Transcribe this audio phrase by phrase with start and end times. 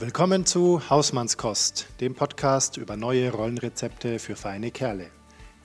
[0.00, 5.10] Willkommen zu Hausmannskost, dem Podcast über neue Rollenrezepte für feine Kerle.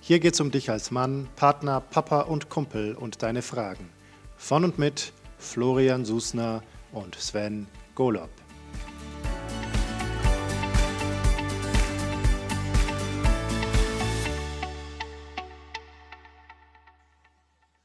[0.02, 3.90] Hier geht's um dich als Mann, Partner, Papa und Kumpel und deine Fragen.
[4.36, 8.30] Von und mit Florian Susner und Sven Golob.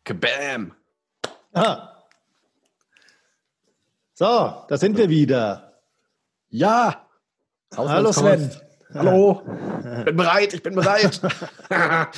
[0.03, 0.72] Kabam!
[1.53, 1.90] Ah.
[4.14, 5.69] So, da sind wir wieder.
[6.53, 7.09] Ja!
[7.77, 8.50] Hallo Sven.
[8.93, 9.41] Hallo!
[9.99, 11.21] Ich bin bereit, ich bin bereit.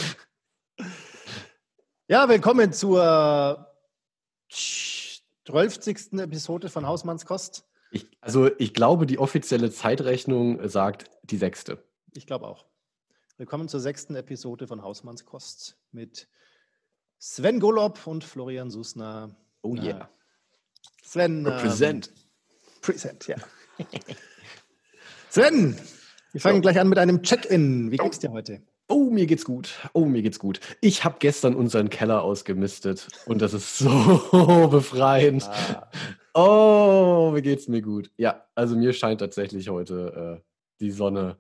[2.09, 3.67] Ja, willkommen zur
[4.51, 5.87] 12.
[6.19, 7.65] Episode von Hausmannskost.
[7.91, 11.83] Ich, also ich glaube, die offizielle Zeitrechnung sagt die sechste.
[12.15, 12.67] Ich glaube auch.
[13.37, 16.29] Willkommen zur sechsten Episode von Hausmannskost mit
[17.19, 19.35] Sven Golob und Florian Susner.
[19.63, 19.85] Oh yeah.
[19.85, 20.11] Ja.
[21.03, 21.47] Sven.
[21.47, 22.09] Represent.
[22.09, 23.37] Ähm, present, ja.
[25.33, 25.77] Sven,
[26.33, 27.91] wir fangen gleich an mit einem Check-in.
[27.91, 28.61] Wie geht's dir heute?
[28.87, 29.79] Oh, mir geht's gut.
[29.95, 30.61] Oh, mir geht's gut.
[30.83, 35.45] Ich habe gestern unseren Keller ausgemistet und das ist so befreiend.
[35.49, 35.89] Ah,
[36.35, 38.11] Oh, wie geht's mir gut.
[38.19, 40.45] Ja, also mir scheint tatsächlich heute äh,
[40.81, 41.39] die Sonne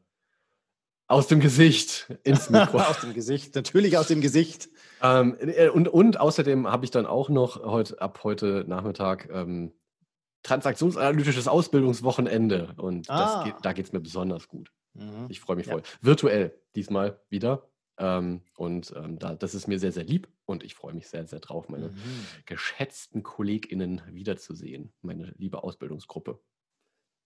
[1.06, 2.78] aus dem Gesicht ins Mikro.
[2.78, 4.70] aus dem Gesicht, natürlich aus dem Gesicht.
[5.02, 9.72] Ähm, äh, und, und außerdem habe ich dann auch noch heute, ab heute Nachmittag ähm,
[10.42, 12.74] transaktionsanalytisches Ausbildungswochenende.
[12.76, 13.42] Und Ah.
[13.44, 14.70] geht, da geht es mir besonders gut.
[14.94, 15.26] Mhm.
[15.28, 15.72] Ich freue mich Ja.
[15.74, 15.82] voll.
[16.00, 17.68] Virtuell diesmal wieder.
[17.98, 21.26] Ähm, und ähm, da, das ist mir sehr, sehr lieb und ich freue mich sehr,
[21.26, 22.26] sehr drauf, meine Mhm.
[22.46, 26.40] geschätzten KollegInnen wiederzusehen, meine liebe Ausbildungsgruppe.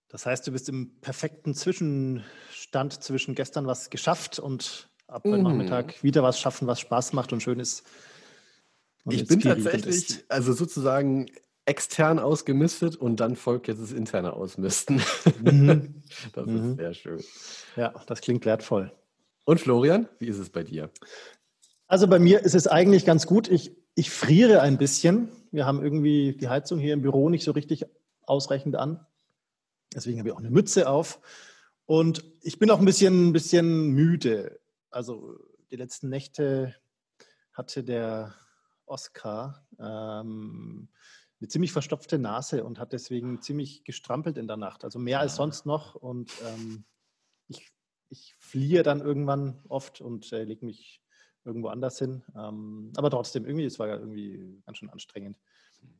[0.09, 5.43] Das heißt, du bist im perfekten Zwischenstand zwischen gestern was geschafft und ab heute Mhm.
[5.43, 7.83] Nachmittag wieder was schaffen, was Spaß macht und schön ist.
[9.05, 10.29] Und ich bin tatsächlich, ist.
[10.31, 11.27] also sozusagen
[11.67, 15.01] extern ausgemistet und dann folgt jetzt das interne Ausmisten.
[15.43, 15.93] Mhm.
[16.33, 16.71] Das Mhm.
[16.71, 17.23] ist sehr schön.
[17.75, 18.91] Ja, das klingt wertvoll.
[19.45, 20.89] Und Florian, wie ist es bei dir?
[21.87, 23.49] Also bei mir ist es eigentlich ganz gut.
[23.49, 25.29] Ich, ich friere ein bisschen.
[25.51, 27.85] Wir haben irgendwie die Heizung hier im Büro nicht so richtig
[28.21, 29.05] ausreichend an.
[29.93, 31.19] Deswegen habe ich auch eine Mütze auf.
[31.85, 34.59] Und ich bin auch ein bisschen, ein bisschen müde.
[34.89, 35.37] Also
[35.71, 36.75] die letzten Nächte
[37.53, 38.33] hatte der
[38.85, 40.87] Oscar ähm,
[41.39, 44.83] eine ziemlich verstopfte Nase und hat deswegen ziemlich gestrampelt in der Nacht.
[44.83, 45.37] Also mehr als Ah.
[45.37, 45.95] sonst noch.
[45.95, 46.85] Und ähm,
[47.47, 47.71] ich,
[48.09, 51.01] ich fliehe dann irgendwann oft und äh, lege mich
[51.45, 52.23] irgendwo anders hin.
[52.35, 55.37] Ähm, aber trotzdem, irgendwie, es war ja irgendwie ganz schön anstrengend.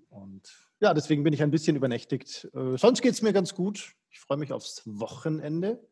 [0.09, 2.49] Und ja, deswegen bin ich ein bisschen übernächtigt.
[2.53, 3.95] Äh, sonst geht es mir ganz gut.
[4.09, 5.87] Ich freue mich aufs Wochenende,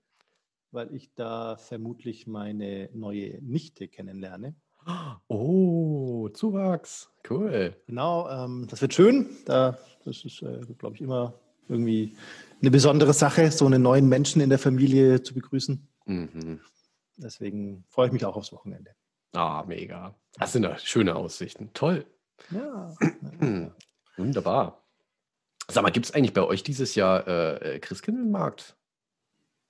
[0.72, 4.56] weil ich da vermutlich meine neue Nichte kennenlerne.
[5.28, 7.10] Oh, Zuwachs.
[7.30, 7.76] Cool.
[7.88, 9.30] Genau, ähm, das wird schön.
[9.46, 11.34] Da, das ist, äh, glaube ich, immer
[11.68, 12.16] irgendwie
[12.62, 15.88] eine besondere Sache, so einen neuen Menschen in der Familie zu begrüßen.
[16.06, 16.60] Mhm.
[17.18, 18.92] Deswegen freue ich mich auch aufs Wochenende.
[19.34, 20.16] Ah, mega.
[20.38, 21.72] Das sind doch schöne Aussichten.
[21.74, 22.06] Toll.
[22.52, 22.94] Ja.
[24.18, 24.84] Wunderbar.
[25.68, 28.78] Sag mal, gibt es eigentlich bei euch dieses Jahr äh, Christkindlmarkt?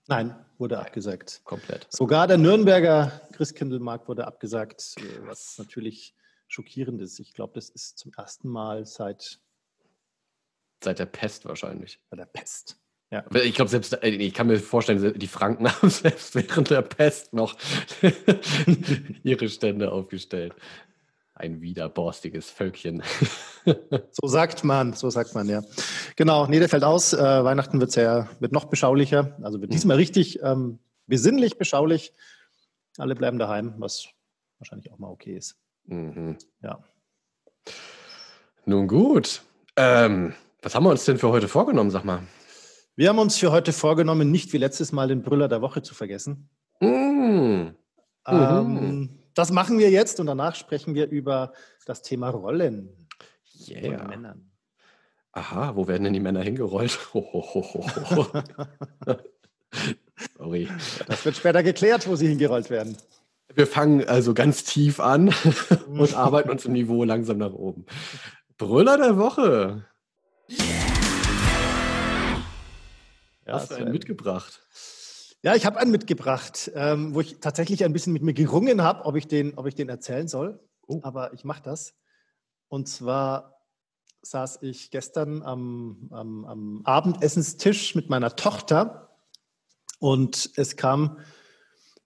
[0.08, 1.42] Nein, wurde abgesagt.
[1.44, 1.88] Komplett.
[1.90, 6.14] Sogar der Nürnberger Christkindlmarkt wurde abgesagt, äh, was natürlich
[6.48, 7.20] schockierend ist.
[7.20, 9.40] Ich glaube, das ist zum ersten Mal seit
[10.84, 12.00] Seit der Pest wahrscheinlich.
[12.10, 12.78] bei der Pest.
[13.12, 13.24] Ja.
[13.34, 17.34] Ich glaube, selbst, äh, ich kann mir vorstellen, die Franken haben selbst während der Pest
[17.34, 17.56] noch
[19.24, 20.54] ihre Stände aufgestellt.
[21.36, 23.04] Ein widerborstiges Völkchen.
[24.12, 25.64] So sagt man, so sagt man, ja.
[26.16, 27.14] Genau, nee, der fällt aus.
[27.14, 29.36] Äh, Weihnachten wird sehr, wird noch beschaulicher.
[29.42, 32.14] Also wird diesmal richtig ähm, besinnlich beschaulich.
[33.00, 34.08] Alle bleiben daheim, was
[34.60, 35.58] wahrscheinlich auch mal okay ist.
[35.86, 36.38] mhm.
[36.62, 36.78] Ja.
[38.66, 39.42] Nun gut.
[39.76, 42.22] Ähm, was haben wir uns denn für heute vorgenommen, sag mal?
[42.96, 45.94] Wir haben uns für heute vorgenommen, nicht wie letztes Mal den Brüller der Woche zu
[45.94, 46.50] vergessen.
[46.80, 47.70] Mm.
[48.28, 51.54] Ähm, das machen wir jetzt und danach sprechen wir über
[51.86, 53.08] das Thema Rollen
[53.68, 54.08] von Yeah.
[54.08, 54.52] Männern.
[55.32, 56.98] Aha, wo werden denn die Männer hingerollt?
[57.14, 58.32] Ho.
[60.38, 60.70] Sorry.
[61.08, 62.98] Das wird später geklärt, wo sie hingerollt werden.
[63.54, 65.34] Wir fangen also ganz tief an
[65.88, 67.86] und arbeiten uns im Niveau langsam nach oben.
[68.58, 69.86] Brüller der Woche.
[73.46, 74.66] Ja, Hast du einen mitgebracht?
[75.42, 79.06] Ja, ich habe einen mitgebracht, ähm, wo ich tatsächlich ein bisschen mit mir gerungen habe,
[79.06, 80.60] ob ich den, ob ich den erzählen soll.
[80.88, 81.00] Oh.
[81.04, 81.94] Aber ich mache das.
[82.68, 83.62] Und zwar
[84.24, 89.16] saß ich gestern am, am, am Abendessenstisch mit meiner Tochter
[90.00, 91.20] und es kam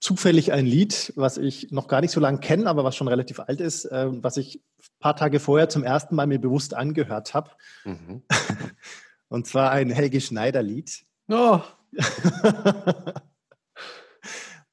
[0.00, 3.40] zufällig ein Lied, was ich noch gar nicht so lange kenne, aber was schon relativ
[3.40, 7.34] alt ist, äh, was ich ein paar Tage vorher zum ersten Mal mir bewusst angehört
[7.34, 7.50] habe.
[7.84, 8.22] Mhm.
[9.28, 11.04] Und zwar ein Helge Schneider-Lied.
[11.28, 11.60] Oh,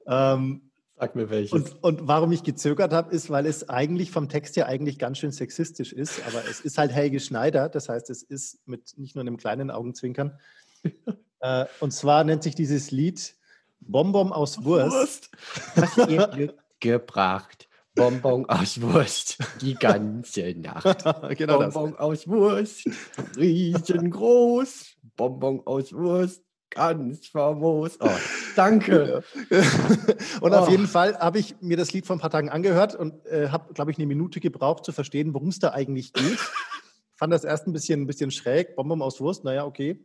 [0.06, 0.62] ähm,
[0.98, 1.52] Sag mir welches.
[1.52, 5.18] Und, und warum ich gezögert habe, ist, weil es eigentlich vom Text her eigentlich ganz
[5.18, 6.20] schön sexistisch ist.
[6.26, 7.68] Aber es ist halt Helge Schneider.
[7.68, 10.38] Das heißt, es ist mit nicht nur einem kleinen Augenzwinkern.
[11.40, 13.36] äh, und zwar nennt sich dieses Lied
[13.80, 15.30] Bonbon aus Wurst.
[15.76, 17.68] Hast du ihr Glück gebracht?
[17.94, 21.04] Bonbon aus Wurst, die ganze Nacht.
[21.36, 22.88] genau Bonbon aus Wurst,
[23.36, 24.96] riesengroß.
[25.16, 27.98] Bonbon aus Wurst, ganz famos.
[28.00, 28.08] Oh,
[28.56, 29.22] danke.
[30.40, 33.26] und auf jeden Fall habe ich mir das Lied vor ein paar Tagen angehört und
[33.26, 36.38] äh, habe, glaube ich, eine Minute gebraucht zu verstehen, worum es da eigentlich geht.
[37.14, 38.76] Fand das erst ein bisschen, ein bisschen schräg.
[38.76, 40.04] Bonbon aus Wurst, naja, okay.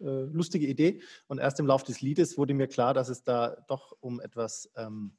[0.00, 1.02] Äh, lustige Idee.
[1.28, 4.70] Und erst im Laufe des Liedes wurde mir klar, dass es da doch um etwas
[4.76, 5.12] ähm,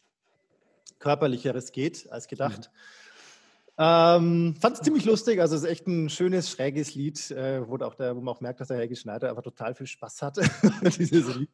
[0.99, 2.71] Körperlicheres geht als gedacht.
[2.73, 2.77] Mhm.
[3.77, 7.75] Ähm, Fand es ziemlich lustig, also es ist echt ein schönes, schräges Lied, äh, wo,
[7.83, 10.43] auch der, wo man auch merkt, dass der Helge Schneider einfach total viel Spaß hatte,
[10.97, 11.49] dieses Lied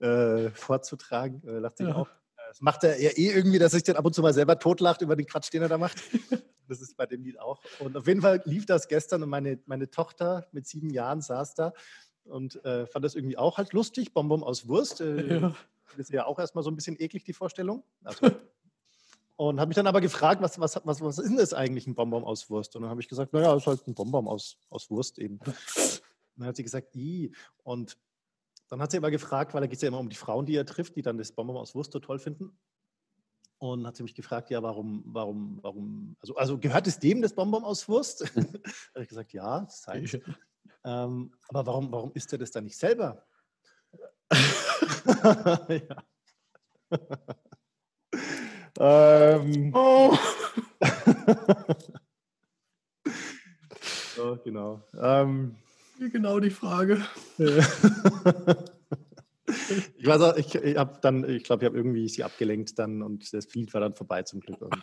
[0.00, 1.42] äh, vorzutragen.
[1.46, 1.94] Äh, lacht sich ja.
[1.94, 2.08] auch.
[2.48, 4.58] Das macht er ja eh irgendwie, dass er sich dann ab und zu mal selber
[4.58, 5.98] totlacht über den Quatsch, den er da macht.
[6.68, 7.60] Das ist bei dem Lied auch.
[7.80, 11.54] Und auf jeden Fall lief das gestern und meine, meine Tochter mit sieben Jahren saß
[11.54, 11.74] da
[12.24, 14.14] und äh, fand das irgendwie auch halt lustig.
[14.14, 15.00] Bonbon aus Wurst.
[15.00, 15.54] Äh, ja.
[15.90, 17.84] Das ist ja auch erstmal so ein bisschen eklig, die Vorstellung.
[18.04, 18.30] Also,
[19.36, 21.94] und habe mich dann aber gefragt, was, was, was, was ist denn das eigentlich, ein
[21.94, 22.76] Bonbon aus Wurst?
[22.76, 25.38] Und dann habe ich gesagt, naja, es ist halt ein Bonbon aus, aus Wurst eben.
[25.38, 25.46] Und
[26.36, 27.34] dann hat sie gesagt, i.
[27.62, 27.96] Und
[28.68, 30.54] dann hat sie aber gefragt, weil da geht es ja immer um die Frauen, die
[30.54, 32.58] er trifft, die dann das Bonbon aus Wurst so toll finden.
[33.58, 37.34] Und hat sie mich gefragt, ja, warum, warum, warum, also, also gehört es dem, das
[37.34, 38.24] Bonbon aus Wurst?
[38.36, 40.18] habe ich gesagt, ja, das ist seins.
[40.84, 43.24] Ähm, aber warum, warum isst er das dann nicht selber?
[45.68, 46.04] ja.
[48.78, 49.72] Ähm.
[49.74, 50.16] Oh.
[54.16, 54.82] so, genau.
[55.00, 55.56] Ähm.
[56.10, 57.02] Genau die Frage.
[57.38, 57.66] ich
[60.06, 63.32] weiß auch, ich, ich habe dann, ich glaube, ich habe irgendwie sie abgelenkt dann und
[63.32, 64.60] das Lied war dann vorbei zum Glück.
[64.62, 64.74] Und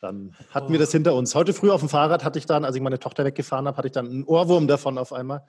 [0.00, 0.72] dann hatten oh.
[0.72, 1.34] wir das hinter uns.
[1.34, 3.88] Heute früh auf dem Fahrrad hatte ich dann, als ich meine Tochter weggefahren habe, hatte
[3.88, 5.44] ich dann einen Ohrwurm davon auf einmal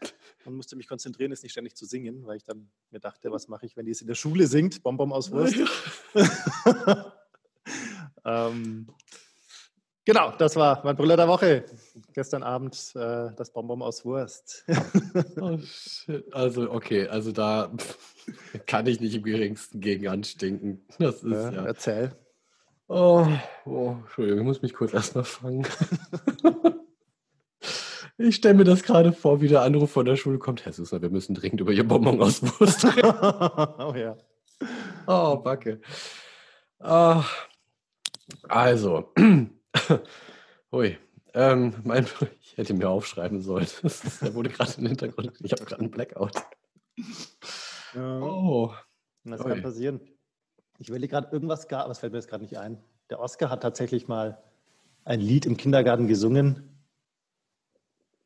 [0.45, 3.47] und musste mich konzentrieren, es nicht ständig zu singen, weil ich dann mir dachte, was
[3.47, 4.83] mache ich, wenn die es in der Schule singt?
[4.83, 5.55] Bonbon aus Wurst.
[8.25, 8.87] ähm,
[10.05, 11.65] genau, das war mein Brüller der Woche.
[12.13, 14.65] Gestern Abend äh, das Bonbon aus Wurst.
[15.39, 15.57] oh,
[16.31, 17.71] also, okay, also da
[18.65, 20.85] kann ich nicht im geringsten gegen anstinken.
[20.99, 21.65] Das ist, ja, ja.
[21.65, 22.15] Erzähl.
[22.93, 23.25] Oh,
[23.65, 25.65] oh, Entschuldigung, ich muss mich kurz erstmal fangen.
[28.17, 30.65] ich stelle mir das gerade vor, wie der Anruf von der Schule kommt.
[30.65, 33.07] Herr Susa, wir müssen dringend über Ihr Bonbon aus Wurst reden.
[33.79, 34.17] oh ja.
[35.07, 35.79] Oh, Backe.
[36.81, 37.23] Oh,
[38.47, 39.13] also,
[40.71, 40.97] hui.
[41.33, 42.05] Ähm, mein,
[42.41, 43.67] ich hätte mir aufschreiben sollen.
[44.21, 45.33] Der wurde gerade im Hintergrund.
[45.41, 46.35] Ich habe gerade einen Blackout.
[47.95, 48.19] Ja.
[48.19, 48.73] Oh.
[49.23, 50.01] Was kann passieren?
[50.79, 52.81] Ich will gerade irgendwas, aber es fällt mir jetzt gerade nicht ein.
[53.09, 54.41] Der Oscar hat tatsächlich mal
[55.03, 56.71] ein Lied im Kindergarten gesungen.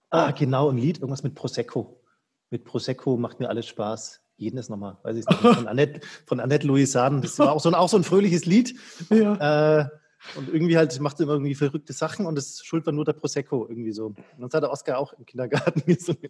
[0.10, 2.02] Ah, genau, ein Lied, irgendwas mit Prosecco.
[2.50, 4.22] Mit Prosecco macht mir alles Spaß.
[4.38, 5.40] Jedes nochmal, weiß ich nicht.
[5.40, 7.22] Von Annette, von Annette Louisaden.
[7.22, 8.76] Das war auch so ein, auch so ein fröhliches Lied.
[9.10, 9.82] Ja.
[9.82, 9.90] Äh,
[10.36, 13.68] und irgendwie halt macht immer irgendwie verrückte Sachen und das schuld war nur der Prosecco
[13.70, 14.08] irgendwie so.
[14.08, 16.30] Und dann hat der Oscar auch im Kindergarten gesungen.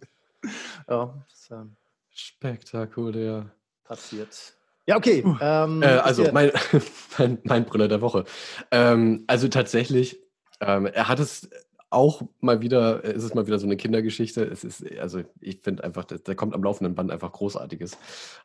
[0.88, 1.64] Ja, das, äh,
[2.10, 3.50] Spektakulär.
[3.84, 4.54] Passiert.
[4.86, 5.24] Ja, okay.
[5.40, 6.52] Ähm, äh, also mein,
[7.18, 8.24] mein, mein Brüller der Woche.
[8.70, 10.18] Ähm, also tatsächlich,
[10.60, 11.48] ähm, er hat es
[11.96, 14.44] auch mal wieder, es ist mal wieder so eine Kindergeschichte.
[14.44, 17.96] Es ist, also ich finde einfach, da kommt am laufenden Band einfach Großartiges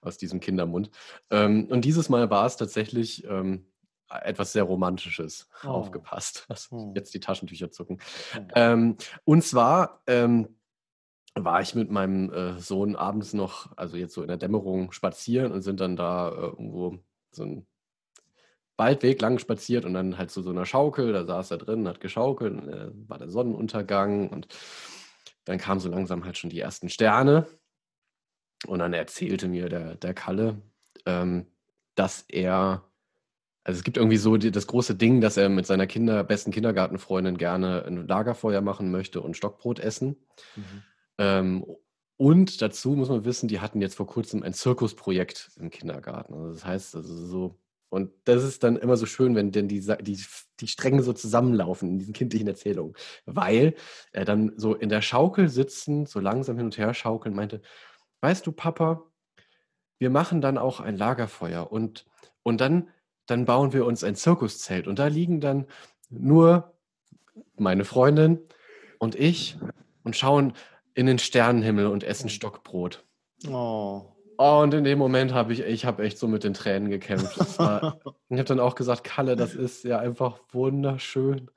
[0.01, 0.89] aus diesem Kindermund.
[1.29, 3.65] Ähm, und dieses Mal war es tatsächlich ähm,
[4.10, 5.50] etwas sehr Romantisches.
[5.63, 5.67] Oh.
[5.67, 6.46] Aufgepasst.
[6.50, 8.00] Also jetzt die Taschentücher zucken.
[8.55, 8.96] Oh.
[9.25, 10.01] und zwar
[11.36, 15.51] war ich mit meinem äh, Sohn abends noch, also jetzt so in der Dämmerung, spazieren
[15.51, 16.98] und sind dann da äh, irgendwo
[17.31, 17.67] so einen
[18.81, 22.01] Waldweg lang spaziert und dann halt zu so einer Schaukel, da saß er drin, hat
[22.01, 24.47] geschaukelt, äh, war der Sonnenuntergang und
[25.45, 27.45] dann kamen so langsam halt schon die ersten Sterne
[28.65, 30.61] und dann erzählte mir der, der Kalle,
[31.05, 31.45] ähm,
[31.93, 32.83] dass er,
[33.63, 36.50] also es gibt irgendwie so die, das große Ding, dass er mit seiner Kinder, besten
[36.51, 40.15] Kindergartenfreundin gerne ein Lagerfeuer machen möchte und Stockbrot essen.
[40.55, 40.83] Mhm.
[41.19, 41.65] Ähm,
[42.17, 46.33] und dazu muss man wissen, die hatten jetzt vor kurzem ein Zirkusprojekt im Kindergarten.
[46.33, 47.59] Also das heißt, also so,
[47.91, 50.17] und das ist dann immer so schön, wenn denn die, die,
[50.62, 52.95] die Stränge so zusammenlaufen in diesen kindlichen Erzählungen.
[53.25, 53.75] Weil
[54.13, 57.62] er dann so in der Schaukel sitzen, so langsam hin und her schaukeln, meinte,
[58.21, 59.03] weißt du, Papa,
[60.00, 62.05] wir machen dann auch ein Lagerfeuer und,
[62.43, 62.88] und dann,
[63.25, 65.67] dann bauen wir uns ein Zirkuszelt und da liegen dann
[66.10, 66.74] nur
[67.57, 68.39] meine Freundin
[69.00, 69.57] und ich
[70.03, 70.53] und schauen
[70.93, 73.03] in den Sternenhimmel und essen Stockbrot.
[73.50, 74.05] Oh.
[74.43, 77.60] Oh, und in dem Moment habe ich, ich habe echt so mit den Tränen gekämpft.
[77.60, 81.41] War, ich habe dann auch gesagt, Kalle, das ist ja einfach wunderschön.
[81.41, 81.50] Und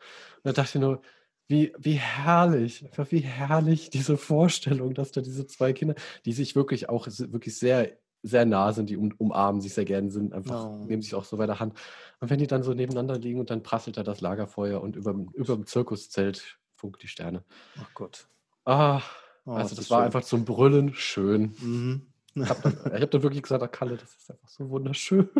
[0.43, 1.01] da dachte ich nur,
[1.49, 5.95] wie, wie herrlich, einfach wie herrlich diese Vorstellung, dass da diese zwei Kinder,
[6.27, 7.91] die sich wirklich auch wirklich sehr,
[8.23, 10.85] sehr nah sind, die um, umarmen sich sehr gerne, sind einfach, oh.
[10.85, 11.73] nehmen sich auch so bei der Hand.
[12.21, 15.15] Und wenn die dann so nebeneinander liegen und dann prasselt da das Lagerfeuer und über,
[15.33, 17.45] über dem Zirkuszelt funkt die Sterne.
[17.81, 18.29] Ach Gott.
[18.67, 19.01] Ah,
[19.47, 20.05] oh, also das, das war schön.
[20.05, 21.55] einfach zum Brüllen schön.
[21.63, 22.07] Mhm.
[22.35, 25.29] Ich habe dann, hab dann, wirklich gesagt, oh, Kalle, das ist einfach so wunderschön.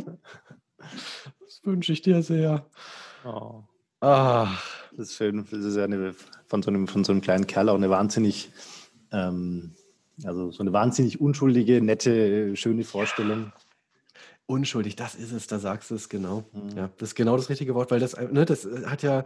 [1.41, 2.67] Das wünsche ich dir sehr.
[3.25, 3.63] Oh.
[4.01, 4.55] Ah.
[4.97, 5.47] Das ist schön.
[5.51, 6.15] Das ist ja eine,
[6.47, 8.51] von, so einem, von so einem kleinen Kerl auch eine wahnsinnig,
[9.13, 9.75] ähm,
[10.25, 13.53] also so eine wahnsinnig unschuldige, nette, schöne Vorstellung.
[14.47, 16.45] Unschuldig, das ist es, da sagst du es genau.
[16.53, 16.77] Mhm.
[16.77, 19.25] Ja, das ist genau das richtige Wort, weil das, ne, das hat ja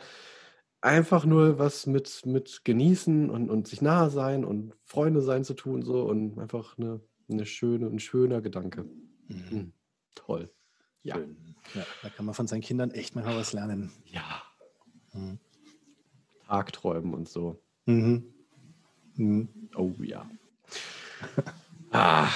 [0.81, 5.55] einfach nur was mit, mit Genießen und, und sich nahe sein und Freunde sein zu
[5.55, 8.85] tun so und einfach eine eine schöne, ein schöner Gedanke.
[9.29, 9.45] Mhm.
[9.51, 9.73] Mhm.
[10.15, 10.51] Toll.
[11.03, 11.19] Ja.
[11.75, 11.87] ja.
[12.03, 13.93] Da kann man von seinen Kindern echt mal was lernen.
[14.07, 14.43] Ja.
[15.13, 15.39] Mhm.
[16.47, 17.63] Tagträumen und so.
[17.87, 18.25] Mhm.
[19.17, 19.49] Mhm.
[19.77, 20.29] Oh ja.
[21.93, 22.29] ah.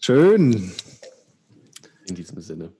[0.00, 0.72] Schön.
[2.06, 2.72] In diesem Sinne.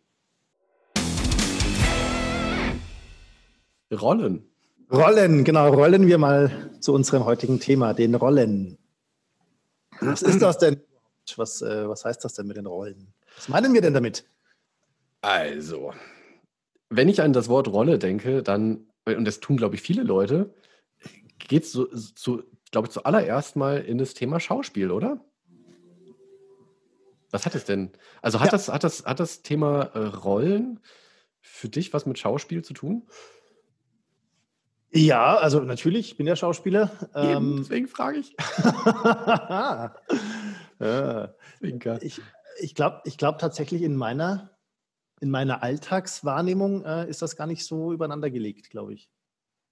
[3.93, 4.47] Rollen.
[4.91, 8.79] Rollen, genau, rollen wir mal zu unserem heutigen Thema, den Rollen.
[10.01, 10.81] Was ist das denn?
[11.37, 13.13] Was, äh, was heißt das denn mit den Rollen?
[13.37, 14.25] Was meinen wir denn damit?
[15.21, 15.93] Also,
[16.89, 20.55] wenn ich an das Wort Rolle denke, dann, und das tun, glaube ich, viele Leute,
[21.39, 25.25] geht es so, so, glaube ich, zuallererst mal in das Thema Schauspiel, oder?
[27.31, 27.93] Was hat es denn?
[28.23, 28.53] Also hat, ja.
[28.53, 30.81] das, hat, das, hat das Thema äh, Rollen
[31.41, 33.07] für dich was mit Schauspiel zu tun?
[34.93, 36.91] Ja, also natürlich, ich bin ja Schauspieler.
[37.15, 38.31] Eben, ähm, deswegen frage ich.
[40.81, 41.35] ja.
[42.01, 42.21] Ich,
[42.59, 44.51] ich glaube ich glaub tatsächlich in meiner,
[45.21, 49.09] in meiner Alltagswahrnehmung äh, ist das gar nicht so übereinander gelegt, glaube ich.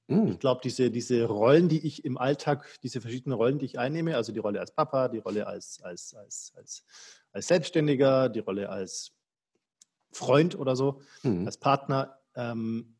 [0.06, 0.28] Mm.
[0.28, 4.16] Ich glaube, diese, diese Rollen, die ich im Alltag, diese verschiedenen Rollen, die ich einnehme,
[4.16, 6.84] also die Rolle als Papa, die Rolle als, als, als, als,
[7.32, 9.12] als Selbstständiger, die Rolle als
[10.12, 11.46] Freund oder so, mm.
[11.46, 12.97] als Partner, ähm,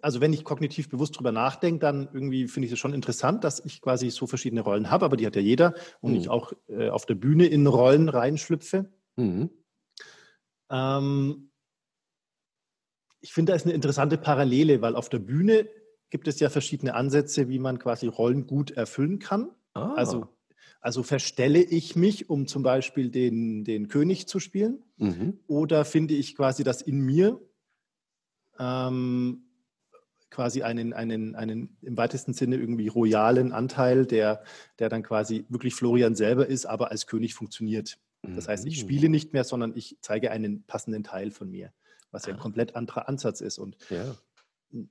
[0.00, 3.64] also wenn ich kognitiv bewusst drüber nachdenke, dann irgendwie finde ich es schon interessant, dass
[3.64, 6.18] ich quasi so verschiedene Rollen habe, aber die hat ja jeder und mhm.
[6.18, 8.90] ich auch äh, auf der Bühne in Rollen reinschlüpfe.
[9.16, 9.50] Mhm.
[10.70, 11.50] Ähm,
[13.20, 15.68] ich finde, da ist eine interessante Parallele, weil auf der Bühne
[16.10, 19.50] gibt es ja verschiedene Ansätze, wie man quasi Rollen gut erfüllen kann.
[19.74, 19.94] Ah.
[19.94, 20.28] Also,
[20.80, 25.40] also verstelle ich mich, um zum Beispiel den, den König zu spielen, mhm.
[25.46, 27.40] oder finde ich quasi das in mir
[28.58, 29.45] ähm,
[30.30, 34.42] quasi einen, einen, einen im weitesten Sinne irgendwie royalen Anteil, der,
[34.78, 37.98] der dann quasi wirklich Florian selber ist, aber als König funktioniert.
[38.34, 38.80] Das heißt, ich mhm.
[38.80, 41.72] spiele nicht mehr, sondern ich zeige einen passenden Teil von mir,
[42.10, 42.42] was ja ein ah.
[42.42, 43.58] komplett anderer Ansatz ist.
[43.58, 44.14] Und ja.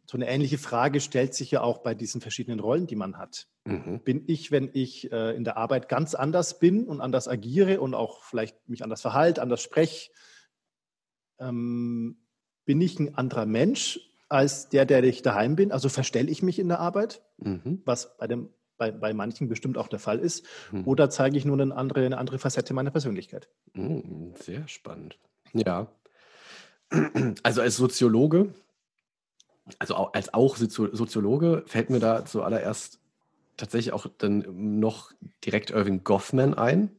[0.06, 3.48] so eine ähnliche Frage stellt sich ja auch bei diesen verschiedenen Rollen, die man hat.
[3.66, 4.00] Mhm.
[4.04, 7.94] Bin ich, wenn ich äh, in der Arbeit ganz anders bin und anders agiere und
[7.94, 10.12] auch vielleicht mich anders verhalte, anders spreche,
[11.40, 12.18] ähm,
[12.64, 14.00] bin ich ein anderer Mensch
[14.30, 15.72] als der, der ich daheim bin.
[15.72, 17.82] Also verstelle ich mich in der Arbeit, mhm.
[17.86, 20.46] was bei, dem, bei, bei manchen bestimmt auch der Fall ist.
[20.72, 20.88] Mhm.
[20.88, 23.50] Oder zeige ich nur eine andere, eine andere Facette meiner Persönlichkeit.
[23.74, 25.18] Mhm, sehr spannend.
[25.54, 25.88] Ja.
[27.44, 28.54] Also als Soziologe,
[29.80, 33.00] also als auch Soziologe, fällt mir da zuallererst
[33.58, 35.12] tatsächlich auch dann noch
[35.44, 36.92] direkt Irving Goffman ein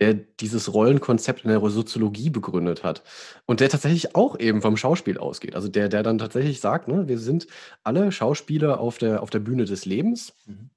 [0.00, 3.02] der dieses Rollenkonzept in der Soziologie begründet hat.
[3.46, 5.54] Und der tatsächlich auch eben vom Schauspiel ausgeht.
[5.54, 7.46] Also der, der dann tatsächlich sagt, ne, wir sind
[7.84, 10.70] alle Schauspieler auf der, auf der Bühne des Lebens mhm.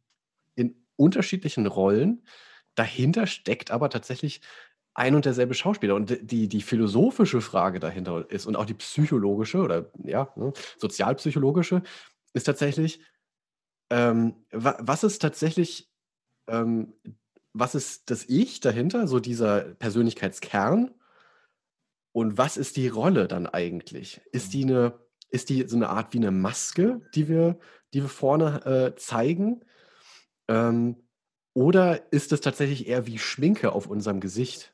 [0.56, 2.22] in unterschiedlichen Rollen.
[2.76, 4.42] Dahinter steckt aber tatsächlich
[4.94, 5.96] ein und derselbe Schauspieler.
[5.96, 11.82] Und die, die philosophische Frage dahinter ist und auch die psychologische oder ja, ne, sozialpsychologische
[12.34, 13.00] ist tatsächlich,
[13.90, 15.90] ähm, was ist tatsächlich
[16.48, 16.94] ähm,
[17.54, 20.92] was ist das Ich dahinter, so dieser Persönlichkeitskern?
[22.12, 24.22] Und was ist die Rolle dann eigentlich?
[24.32, 27.60] Ist die eine, ist die so eine Art wie eine Maske, die wir,
[27.94, 29.64] die wir vorne äh, zeigen?
[30.48, 30.98] Ähm,
[31.54, 34.74] oder ist es tatsächlich eher wie Schminke auf unserem Gesicht?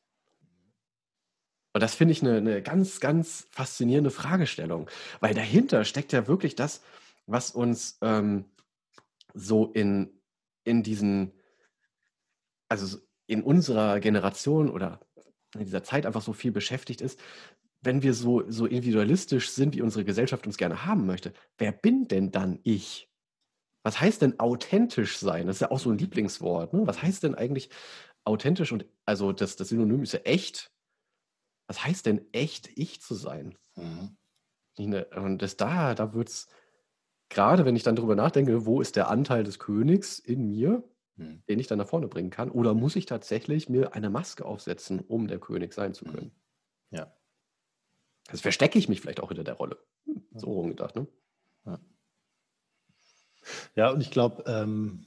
[1.74, 6.56] Und das finde ich eine, eine ganz, ganz faszinierende Fragestellung, weil dahinter steckt ja wirklich
[6.56, 6.82] das,
[7.26, 8.46] was uns ähm,
[9.34, 10.10] so in,
[10.64, 11.39] in diesen
[12.70, 12.98] also
[13.28, 15.00] in unserer Generation oder
[15.56, 17.20] in dieser Zeit einfach so viel beschäftigt ist,
[17.82, 22.08] wenn wir so, so individualistisch sind, wie unsere Gesellschaft uns gerne haben möchte, wer bin
[22.08, 23.10] denn dann ich?
[23.84, 25.48] Was heißt denn authentisch sein?
[25.48, 26.74] Das ist ja auch so ein Lieblingswort.
[26.74, 26.86] Ne?
[26.86, 27.70] Was heißt denn eigentlich
[28.26, 30.72] authentisch und also das, das Synonym ist ja echt.
[31.68, 33.58] Was heißt denn echt ich zu sein?
[33.76, 34.18] Mhm.
[34.78, 36.48] Und das da, da wird es,
[37.30, 40.84] gerade wenn ich dann darüber nachdenke, wo ist der Anteil des Königs in mir,
[41.20, 41.44] mhm.
[41.48, 45.00] den ich dann nach vorne bringen kann, oder muss ich tatsächlich mir eine Maske aufsetzen,
[45.00, 46.32] um der König sein zu können?
[46.92, 47.14] Ja.
[48.30, 49.78] Also verstecke ich mich vielleicht auch hinter der Rolle.
[50.06, 51.08] Hm, so rumgedacht, ne?
[51.66, 51.80] Ja.
[53.76, 55.06] Ja, und ich glaube, ähm,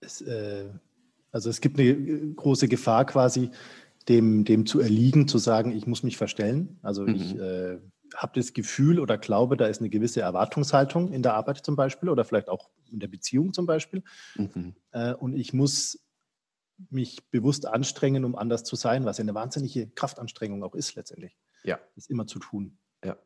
[0.00, 0.70] es, äh,
[1.30, 3.50] also es gibt eine äh, große Gefahr quasi,
[4.08, 6.78] dem, dem zu erliegen, zu sagen, ich muss mich verstellen.
[6.82, 7.14] Also mhm.
[7.14, 7.78] ich äh,
[8.16, 12.08] habe das Gefühl oder glaube, da ist eine gewisse Erwartungshaltung in der Arbeit zum Beispiel
[12.08, 14.02] oder vielleicht auch in der Beziehung zum Beispiel.
[14.36, 14.74] Mhm.
[14.92, 15.98] Äh, und ich muss
[16.88, 21.36] mich bewusst anstrengen, um anders zu sein, was ja eine wahnsinnige Kraftanstrengung auch ist letztendlich.
[21.62, 21.78] Ja.
[21.94, 22.78] Das immer zu tun.
[23.04, 23.16] Ja.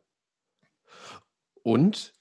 [1.62, 2.14] Und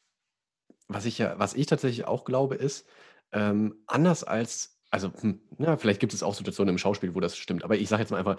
[0.87, 2.85] was ich ja, was ich tatsächlich auch glaube, ist,
[3.31, 7.35] ähm, anders als, also hm, ja, vielleicht gibt es auch Situationen im Schauspiel, wo das
[7.35, 8.37] stimmt, aber ich sage jetzt mal einfach,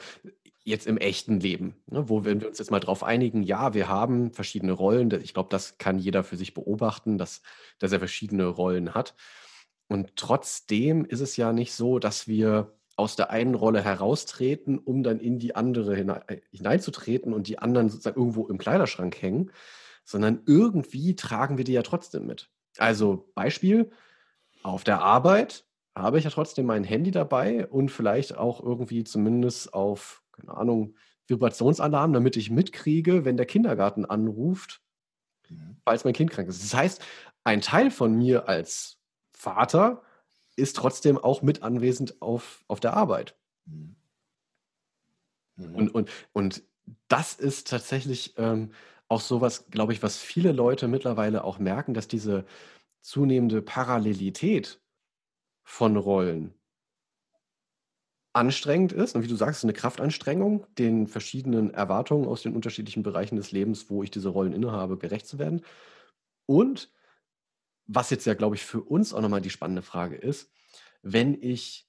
[0.64, 4.32] jetzt im echten Leben, ne, wo wir uns jetzt mal darauf einigen, ja, wir haben
[4.32, 7.42] verschiedene Rollen, ich glaube, das kann jeder für sich beobachten, dass,
[7.78, 9.14] dass er verschiedene Rollen hat.
[9.88, 15.02] Und trotzdem ist es ja nicht so, dass wir aus der einen Rolle heraustreten, um
[15.02, 19.50] dann in die andere äh, hineinzutreten und die anderen sozusagen irgendwo im Kleiderschrank hängen,
[20.04, 22.50] sondern irgendwie tragen wir die ja trotzdem mit.
[22.78, 23.90] Also Beispiel,
[24.62, 29.74] auf der Arbeit habe ich ja trotzdem mein Handy dabei und vielleicht auch irgendwie zumindest
[29.74, 30.94] auf, keine Ahnung,
[31.26, 34.82] Vibrationsalarm, damit ich mitkriege, wenn der Kindergarten anruft,
[35.48, 35.76] mhm.
[35.84, 36.62] falls mein Kind krank ist.
[36.62, 37.02] Das heißt,
[37.44, 38.98] ein Teil von mir als
[39.32, 40.02] Vater
[40.56, 43.36] ist trotzdem auch mit anwesend auf, auf der Arbeit.
[43.66, 43.96] Mhm.
[45.56, 45.74] Mhm.
[45.74, 46.62] Und, und, und
[47.08, 48.72] das ist tatsächlich ähm,
[49.08, 52.44] auch sowas, glaube ich, was viele Leute mittlerweile auch merken, dass diese
[53.00, 54.80] zunehmende Parallelität
[55.62, 56.54] von Rollen
[58.34, 59.14] anstrengend ist.
[59.14, 63.88] Und wie du sagst, eine Kraftanstrengung, den verschiedenen Erwartungen aus den unterschiedlichen Bereichen des Lebens,
[63.88, 65.62] wo ich diese Rollen innehabe, gerecht zu werden.
[66.46, 66.90] Und
[67.86, 70.50] was jetzt ja, glaube ich, für uns auch nochmal die spannende Frage ist,
[71.02, 71.88] wenn ich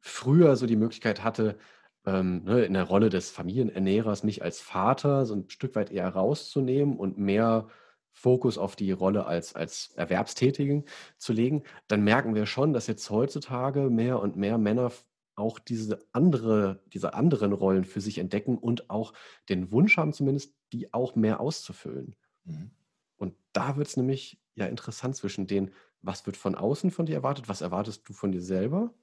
[0.00, 1.56] früher so die Möglichkeit hatte,
[2.04, 6.08] ähm, ne, in der Rolle des Familienernährers mich als Vater so ein Stück weit eher
[6.08, 7.68] rauszunehmen und mehr
[8.12, 10.84] Fokus auf die Rolle als, als Erwerbstätigen
[11.18, 14.90] zu legen, dann merken wir schon, dass jetzt heutzutage mehr und mehr Männer
[15.36, 19.12] auch diese andere, diese anderen Rollen für sich entdecken und auch
[19.48, 22.16] den Wunsch haben, zumindest die auch mehr auszufüllen.
[22.44, 22.70] Mhm.
[23.16, 25.70] Und da wird es nämlich ja interessant zwischen den,
[26.02, 28.94] was wird von außen von dir erwartet, was erwartest du von dir selber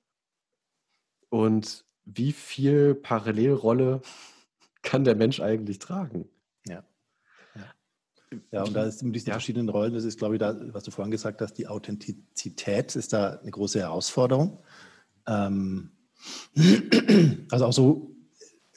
[1.30, 4.02] und wie viel Parallelrolle
[4.82, 6.28] kann der Mensch eigentlich tragen?
[6.68, 6.84] Ja.
[7.56, 9.34] Ja, ja und da ist mit diesen ja.
[9.34, 13.14] verschiedenen Rollen, das ist, glaube ich, da, was du vorhin gesagt hast, die Authentizität ist
[13.14, 14.64] da eine große Herausforderung.
[15.28, 15.92] Ähm,
[17.52, 18.16] also auch so,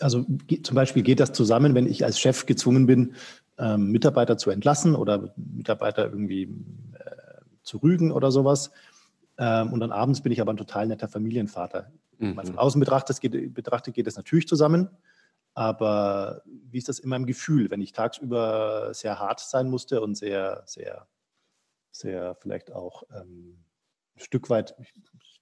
[0.00, 0.24] also
[0.62, 3.14] zum Beispiel geht das zusammen, wenn ich als Chef gezwungen bin,
[3.59, 8.70] ähm, Mitarbeiter zu entlassen oder Mitarbeiter irgendwie äh, zu rügen oder sowas.
[9.38, 11.90] Ähm, und dann abends bin ich aber ein total netter Familienvater.
[12.18, 12.35] Mhm.
[12.35, 14.90] Von außen betrachtet geht, betrachtet geht das natürlich zusammen.
[15.54, 20.14] Aber wie ist das in meinem Gefühl, wenn ich tagsüber sehr hart sein musste und
[20.14, 21.06] sehr, sehr,
[21.90, 23.56] sehr vielleicht auch ähm,
[24.16, 24.74] ein Stück weit,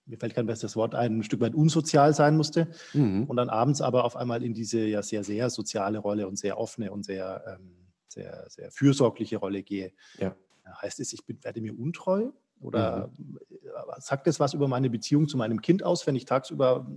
[0.06, 3.24] mir fällt kein besseres Wort ein, ein Stück weit unsozial sein musste mhm.
[3.24, 6.58] und dann abends aber auf einmal in diese ja sehr, sehr soziale Rolle und sehr
[6.58, 7.74] offene und sehr, ähm,
[8.08, 9.92] sehr, sehr fürsorgliche Rolle gehe.
[10.18, 10.36] Ja.
[10.80, 13.38] Heißt es, ich bin, werde mir untreu oder mhm.
[13.98, 16.90] sagt es was über meine Beziehung zu meinem Kind aus, wenn ich tagsüber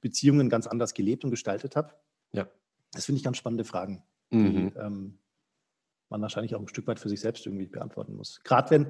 [0.00, 1.92] Beziehungen ganz anders gelebt und gestaltet habe?
[2.32, 2.48] Ja.
[2.92, 4.44] Das finde ich ganz spannende Fragen, mhm.
[4.44, 5.18] die ähm,
[6.10, 8.40] man wahrscheinlich auch ein Stück weit für sich selbst irgendwie beantworten muss.
[8.44, 8.86] Gerade wenn,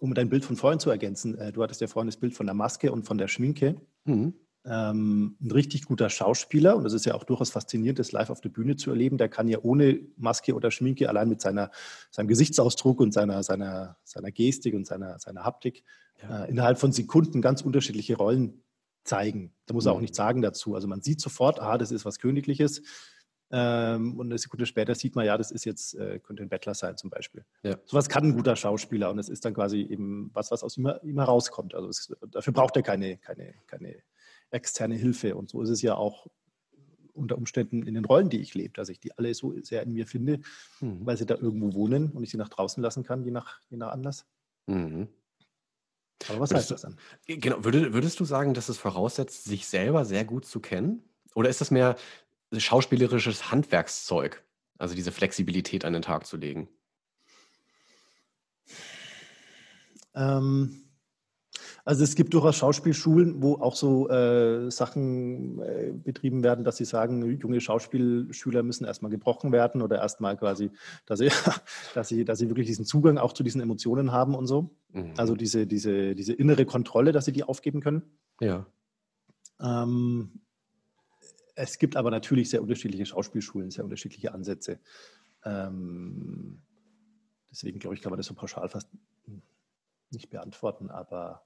[0.00, 2.46] um dein Bild von vorhin zu ergänzen, äh, du hattest ja vorhin das Bild von
[2.46, 3.80] der Maske und von der Schminke.
[4.04, 4.34] Mhm
[4.68, 8.40] ähm, ein richtig guter Schauspieler, und das ist ja auch durchaus faszinierend, das live auf
[8.40, 11.70] der Bühne zu erleben, der kann ja ohne Maske oder Schminke, allein mit seiner,
[12.10, 15.84] seinem Gesichtsausdruck und seiner, seiner, seiner Gestik und seiner, seiner Haptik,
[16.22, 16.44] ja.
[16.44, 18.62] äh, innerhalb von Sekunden ganz unterschiedliche Rollen
[19.04, 19.54] zeigen.
[19.66, 20.02] Da muss er auch mhm.
[20.02, 20.74] nichts sagen dazu.
[20.74, 22.82] Also man sieht sofort, ah, das ist was Königliches.
[23.50, 26.74] Ähm, und eine Sekunde später sieht man, ja, das ist jetzt, äh, könnte ein Bettler
[26.74, 27.44] sein zum Beispiel.
[27.62, 27.78] Ja.
[27.86, 30.92] Sowas kann ein guter Schauspieler und es ist dann quasi eben was, was aus ihm,
[31.02, 31.74] ihm herauskommt.
[31.74, 33.96] Also es, dafür braucht er keine, keine, keine
[34.50, 35.34] externe Hilfe.
[35.34, 36.26] Und so ist es ja auch
[37.14, 39.92] unter Umständen in den Rollen, die ich lebe, dass ich die alle so sehr in
[39.92, 40.40] mir finde,
[40.80, 41.04] mhm.
[41.04, 43.76] weil sie da irgendwo wohnen und ich sie nach draußen lassen kann, je nach, je
[43.76, 44.26] nach Anlass.
[44.66, 45.08] Mhm.
[46.28, 46.96] Aber was würdest heißt das dann?
[47.26, 51.02] Genau, würdest, würdest du sagen, dass es voraussetzt, sich selber sehr gut zu kennen?
[51.34, 51.96] Oder ist das mehr
[52.56, 54.44] schauspielerisches Handwerkszeug,
[54.78, 56.68] also diese Flexibilität an den Tag zu legen?
[60.14, 60.88] Ähm,
[61.88, 66.84] Also es gibt durchaus Schauspielschulen, wo auch so äh, Sachen äh, betrieben werden, dass sie
[66.84, 70.70] sagen, junge Schauspielschüler müssen erstmal gebrochen werden oder erstmal quasi,
[71.06, 71.30] dass sie,
[71.94, 74.76] dass, sie, dass sie wirklich diesen Zugang auch zu diesen Emotionen haben und so.
[74.92, 75.14] Mhm.
[75.16, 78.02] Also diese, diese, diese innere Kontrolle, dass sie die aufgeben können.
[78.38, 78.66] Ja.
[79.58, 80.42] Ähm,
[81.58, 84.78] es gibt aber natürlich sehr unterschiedliche Schauspielschulen, sehr unterschiedliche Ansätze.
[85.44, 86.62] Ähm,
[87.50, 88.88] deswegen glaube ich, kann man das so pauschal fast
[90.10, 91.44] nicht beantworten, aber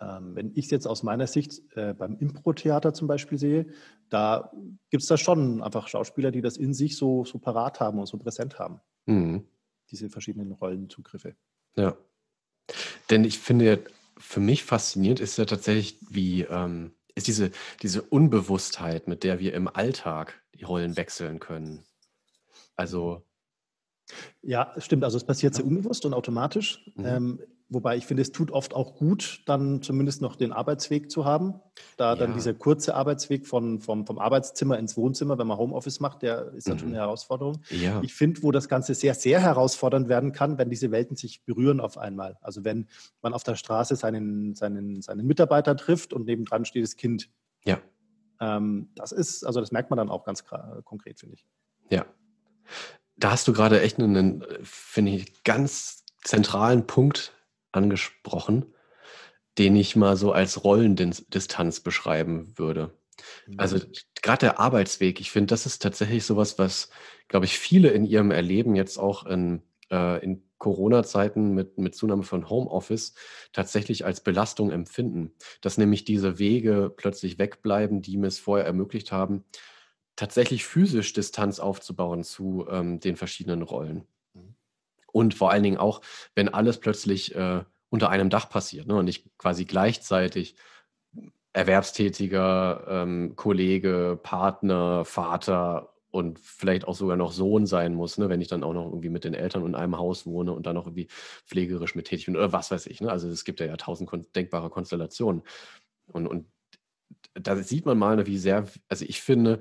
[0.00, 3.66] ähm, wenn ich es jetzt aus meiner Sicht äh, beim Impro-Theater zum Beispiel sehe,
[4.08, 4.52] da
[4.90, 8.06] gibt es da schon einfach Schauspieler, die das in sich so, so parat haben und
[8.06, 8.80] so präsent haben.
[9.06, 9.46] Mhm.
[9.90, 11.36] Diese verschiedenen Rollenzugriffe.
[11.76, 11.96] Ja.
[13.10, 13.84] Denn ich finde,
[14.18, 17.50] für mich faszinierend ist ja tatsächlich, wie ähm, ist diese,
[17.82, 21.84] diese Unbewusstheit, mit der wir im Alltag die Rollen wechseln können.
[22.76, 23.26] Also.
[24.46, 25.04] Ja, stimmt.
[25.04, 26.90] Also es passiert sehr unbewusst und automatisch.
[26.96, 27.04] Mhm.
[27.06, 31.24] Ähm, Wobei ich finde, es tut oft auch gut, dann zumindest noch den Arbeitsweg zu
[31.24, 31.54] haben.
[31.96, 32.14] Da ja.
[32.14, 36.52] dann dieser kurze Arbeitsweg von, vom, vom Arbeitszimmer ins Wohnzimmer, wenn man Homeoffice macht, der
[36.52, 36.78] ist dann mhm.
[36.78, 37.60] schon eine Herausforderung.
[37.70, 38.00] Ja.
[38.04, 41.80] Ich finde, wo das Ganze sehr, sehr herausfordernd werden kann, wenn diese Welten sich berühren
[41.80, 42.38] auf einmal.
[42.40, 42.86] Also wenn
[43.20, 47.30] man auf der Straße seinen, seinen, seinen Mitarbeiter trifft und nebendran steht das Kind.
[47.64, 47.80] Ja.
[48.38, 50.44] Ähm, das ist, also das merkt man dann auch ganz
[50.84, 51.44] konkret, finde ich.
[51.90, 52.06] Ja.
[53.16, 57.32] Da hast du gerade echt einen, finde ich, ganz zentralen Punkt
[57.72, 58.74] angesprochen,
[59.58, 62.92] den ich mal so als Rollendistanz beschreiben würde.
[63.56, 63.92] Also mhm.
[64.22, 66.90] gerade der Arbeitsweg, ich finde, das ist tatsächlich sowas, was,
[67.28, 72.22] glaube ich, viele in ihrem Erleben jetzt auch in, äh, in Corona-Zeiten mit, mit Zunahme
[72.22, 73.14] von Homeoffice
[73.52, 75.34] tatsächlich als Belastung empfinden.
[75.60, 79.44] Dass nämlich diese Wege plötzlich wegbleiben, die mir es vorher ermöglicht haben,
[80.16, 84.06] tatsächlich physisch Distanz aufzubauen zu ähm, den verschiedenen Rollen.
[85.12, 86.02] Und vor allen Dingen auch,
[86.34, 90.56] wenn alles plötzlich äh, unter einem Dach passiert ne, und nicht quasi gleichzeitig
[91.54, 98.42] erwerbstätiger ähm, Kollege, Partner, Vater und vielleicht auch sogar noch Sohn sein muss, ne, wenn
[98.42, 100.86] ich dann auch noch irgendwie mit den Eltern in einem Haus wohne und dann noch
[100.86, 101.08] irgendwie
[101.46, 103.00] pflegerisch mit tätig bin oder was weiß ich.
[103.00, 103.10] Ne?
[103.10, 105.42] Also es gibt ja, ja tausend denkbare Konstellationen.
[106.12, 106.46] Und, und
[107.32, 109.60] da sieht man mal, ne, wie sehr, also ich finde,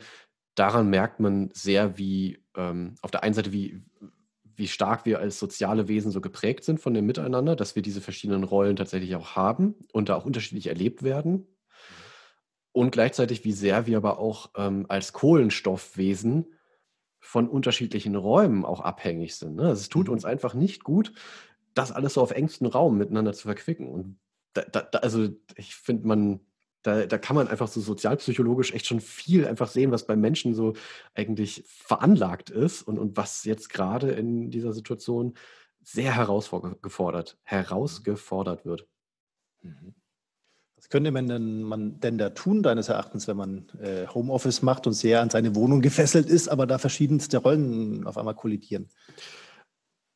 [0.55, 3.81] daran merkt man sehr, wie ähm, auf der einen Seite, wie,
[4.55, 8.01] wie stark wir als soziale Wesen so geprägt sind von dem Miteinander, dass wir diese
[8.01, 11.47] verschiedenen Rollen tatsächlich auch haben und da auch unterschiedlich erlebt werden.
[12.71, 16.53] Und gleichzeitig, wie sehr wir aber auch ähm, als Kohlenstoffwesen
[17.19, 19.55] von unterschiedlichen Räumen auch abhängig sind.
[19.55, 19.63] Ne?
[19.63, 20.13] Also es tut mhm.
[20.13, 21.13] uns einfach nicht gut,
[21.73, 23.87] das alles so auf engstem Raum miteinander zu verquicken.
[23.87, 24.19] Und
[24.53, 26.39] da, da, also ich finde, man
[26.85, 30.53] da, da kann man einfach so sozialpsychologisch echt schon viel einfach sehen, was beim Menschen
[30.53, 30.73] so
[31.15, 35.33] eigentlich veranlagt ist und, und was jetzt gerade in dieser Situation
[35.81, 38.87] sehr herausgefordert, herausgefordert wird.
[39.63, 39.95] Mhm.
[40.75, 44.85] Was könnte man denn, man denn da tun, deines Erachtens, wenn man äh, Homeoffice macht
[44.85, 48.89] und sehr an seine Wohnung gefesselt ist, aber da verschiedenste Rollen auf einmal kollidieren?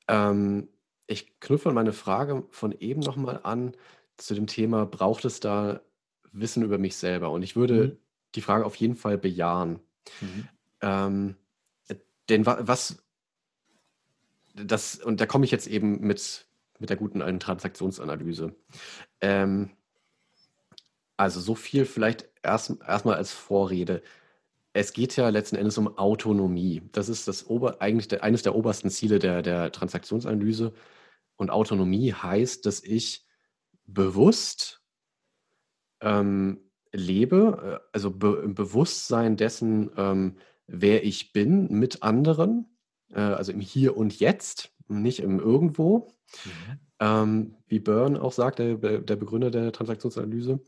[0.08, 0.70] Ähm,
[1.08, 3.72] ich knüpfe an meine Frage von eben nochmal an
[4.18, 5.82] zu dem Thema, braucht es da
[6.32, 7.32] Wissen über mich selber.
[7.32, 7.98] Und ich würde mhm.
[8.36, 9.80] die Frage auf jeden Fall bejahen.
[10.22, 10.48] Mhm.
[10.82, 11.36] Ähm,
[12.30, 13.04] denn was,
[14.54, 16.46] das, und da komme ich jetzt eben mit,
[16.78, 18.56] mit der guten alten Transaktionsanalyse.
[19.22, 19.72] Ähm,
[21.18, 24.02] also so viel vielleicht erst erstmal als Vorrede.
[24.72, 26.84] Es geht ja letzten Endes um Autonomie.
[26.92, 30.74] Das ist das Ober, eigentlich der, eines der obersten Ziele der, der Transaktionsanalyse.
[31.36, 33.26] Und Autonomie heißt, dass ich
[33.86, 34.79] bewusst
[36.02, 36.60] ähm,
[36.92, 42.66] lebe, äh, also be im Bewusstsein dessen, ähm, wer ich bin mit anderen,
[43.14, 46.12] äh, also im Hier und Jetzt, nicht im Irgendwo.
[46.46, 46.80] Mhm.
[47.02, 50.60] Ähm, wie Byrne auch sagt, der, der, Begründer der Transaktionsanalyse,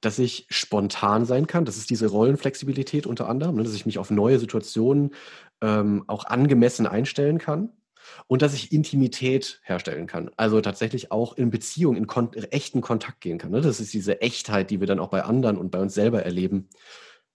[0.00, 1.64] dass ich spontan sein kann.
[1.64, 5.14] Das ist diese Rollenflexibilität unter anderem, ne, dass ich mich auf neue Situationen
[5.60, 7.70] ähm, auch angemessen einstellen kann
[8.26, 10.30] und dass ich Intimität herstellen kann.
[10.36, 13.50] Also tatsächlich auch in Beziehung, in kon echten Kontakt gehen kann.
[13.50, 13.60] Ne?
[13.60, 16.68] Das ist diese Echtheit, die wir dann auch bei anderen und bei uns selber erleben,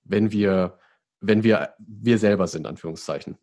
[0.03, 0.79] wenn wir,
[1.19, 3.37] wenn wir wir selber sind, Anführungszeichen.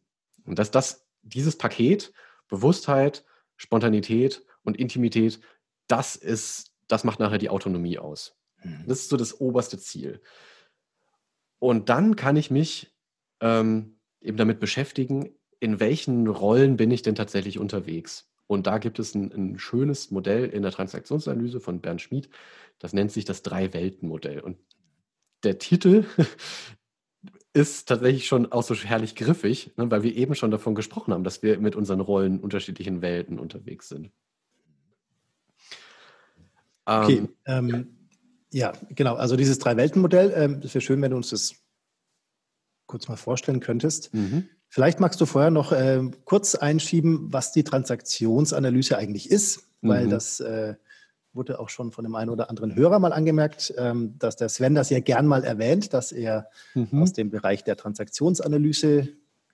[0.44, 2.12] Und dass das, dieses Paket,
[2.48, 3.24] Bewusstheit,
[3.56, 5.40] Spontanität und Intimität,
[5.86, 8.36] das ist, das macht nachher die Autonomie aus.
[8.62, 8.84] Mhm.
[8.86, 10.20] Das ist so das oberste Ziel.
[11.58, 12.94] Und dann kann ich mich
[13.40, 18.30] ähm, eben damit beschäftigen, in welchen Rollen bin ich denn tatsächlich unterwegs?
[18.46, 22.30] Und da gibt es ein, ein schönes Modell in der Transaktionsanalyse von Bernd Schmid,
[22.78, 24.40] das nennt sich das Drei-Welten-Modell.
[24.40, 24.58] Und
[25.42, 26.04] der Titel
[27.52, 31.24] ist tatsächlich schon auch so herrlich griffig, ne, weil wir eben schon davon gesprochen haben,
[31.24, 34.10] dass wir mit unseren Rollen unterschiedlichen Welten unterwegs sind.
[36.84, 37.98] Okay, ähm, ähm,
[38.50, 39.16] ja, genau.
[39.16, 41.54] Also dieses Drei-Welten-Modell, ähm, es wäre schön, wenn du uns das
[42.86, 44.14] kurz mal vorstellen könntest.
[44.14, 44.48] Mhm.
[44.68, 50.10] Vielleicht magst du vorher noch äh, kurz einschieben, was die Transaktionsanalyse eigentlich ist, weil mhm.
[50.10, 50.74] das äh,
[51.32, 54.74] wurde auch schon von dem einen oder anderen Hörer mal angemerkt, ähm, dass der Sven
[54.74, 57.02] das ja gern mal erwähnt, dass er mhm.
[57.02, 59.08] aus dem Bereich der Transaktionsanalyse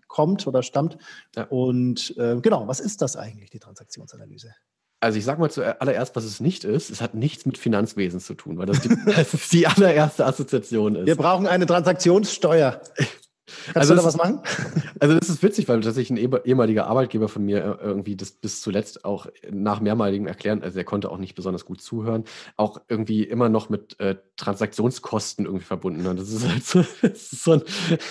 [0.08, 0.98] kommt oder stammt.
[1.36, 1.44] Ja.
[1.44, 4.54] Und äh, genau, was ist das eigentlich, die Transaktionsanalyse?
[5.00, 6.90] Also ich sage mal zuallererst, was es nicht ist.
[6.90, 11.06] Es hat nichts mit Finanzwesen zu tun, weil das die, das die allererste Assoziation ist.
[11.06, 12.80] Wir brauchen eine Transaktionssteuer.
[13.46, 14.40] Kannst also du da was machen?
[15.00, 18.62] Also das ist witzig, weil tatsächlich ein ehemaliger Arbeitgeber von mir äh, irgendwie das bis
[18.62, 22.24] zuletzt auch nach mehrmaligem Erklären, also er konnte auch nicht besonders gut zuhören,
[22.56, 26.06] auch irgendwie immer noch mit äh, Transaktionskosten irgendwie verbunden.
[26.06, 27.62] Und das ist halt so, ist so, ein,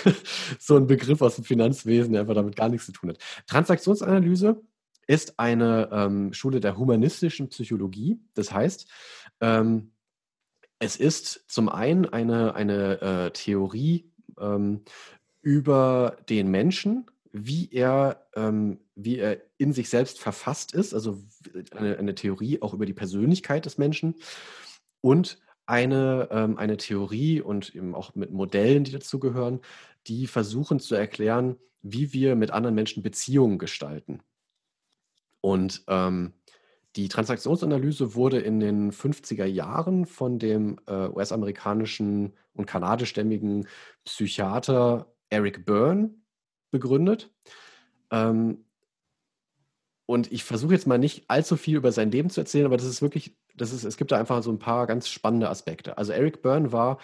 [0.60, 3.18] so ein Begriff aus dem Finanzwesen, der einfach damit gar nichts zu tun hat.
[3.48, 4.62] Transaktionsanalyse
[5.08, 8.20] ist eine ähm, Schule der humanistischen Psychologie.
[8.36, 8.88] Das heißt,
[9.42, 9.94] ähm,
[10.80, 14.82] es ist zum einen eine, eine äh, Theorie ähm,
[15.44, 21.22] über den Menschen, wie er, ähm, wie er in sich selbst verfasst ist, also
[21.72, 24.16] eine, eine, Theorie auch über die Persönlichkeit des Menschen
[25.02, 29.60] und eine, ähm, eine Theorie und eben auch mit Modellen, die dazugehören,
[30.08, 34.22] die versuchen zu erklären, wie wir mit anderen Menschen Beziehungen gestalten.
[35.42, 36.34] Und ähm,
[36.96, 43.68] die Transaktionsanalyse wurde in den 50er Jahren von dem äh, US-amerikanischen und kanadischstämmigen
[44.06, 46.12] Psychiater Eric Byrne
[46.72, 47.34] begründet.
[48.12, 48.66] Ähm,
[50.06, 52.86] und ich versuche jetzt mal nicht allzu viel über sein Leben zu erzählen, aber das
[52.86, 55.98] ist wirklich, das ist, es gibt da einfach so ein paar ganz spannende Aspekte.
[55.98, 57.00] Also Eric Byrne war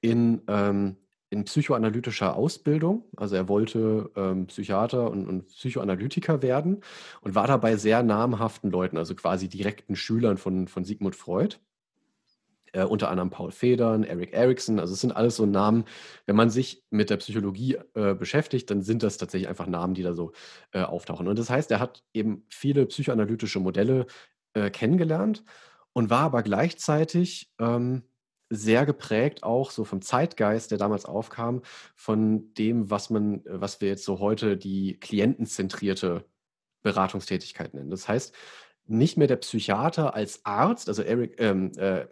[0.00, 0.96] in, ähm,
[1.28, 6.82] in psychoanalytischer Ausbildung, also er wollte ähm, Psychiater und, und, Psychoanalytiker werden
[7.20, 11.58] und war dabei sehr namhaften Leuten, also quasi direkten Schülern von, von Sigmund Freud.
[12.72, 14.78] Äh, unter anderem Paul Federn, Eric Erickson.
[14.78, 15.84] Also es sind alles so Namen,
[16.26, 20.02] wenn man sich mit der Psychologie äh, beschäftigt, dann sind das tatsächlich einfach Namen, die
[20.02, 20.32] da so
[20.72, 21.28] äh, auftauchen.
[21.28, 24.06] Und das heißt, er hat eben viele psychoanalytische Modelle
[24.54, 25.44] äh, kennengelernt
[25.92, 28.02] und war aber gleichzeitig ähm,
[28.50, 31.62] sehr geprägt auch so vom Zeitgeist, der damals aufkam,
[31.94, 36.24] von dem, was man, was wir jetzt so heute die klientenzentrierte
[36.82, 37.90] Beratungstätigkeit nennen.
[37.90, 38.34] Das heißt,
[38.86, 42.06] nicht mehr der Psychiater als Arzt, also Eric, ähm, äh,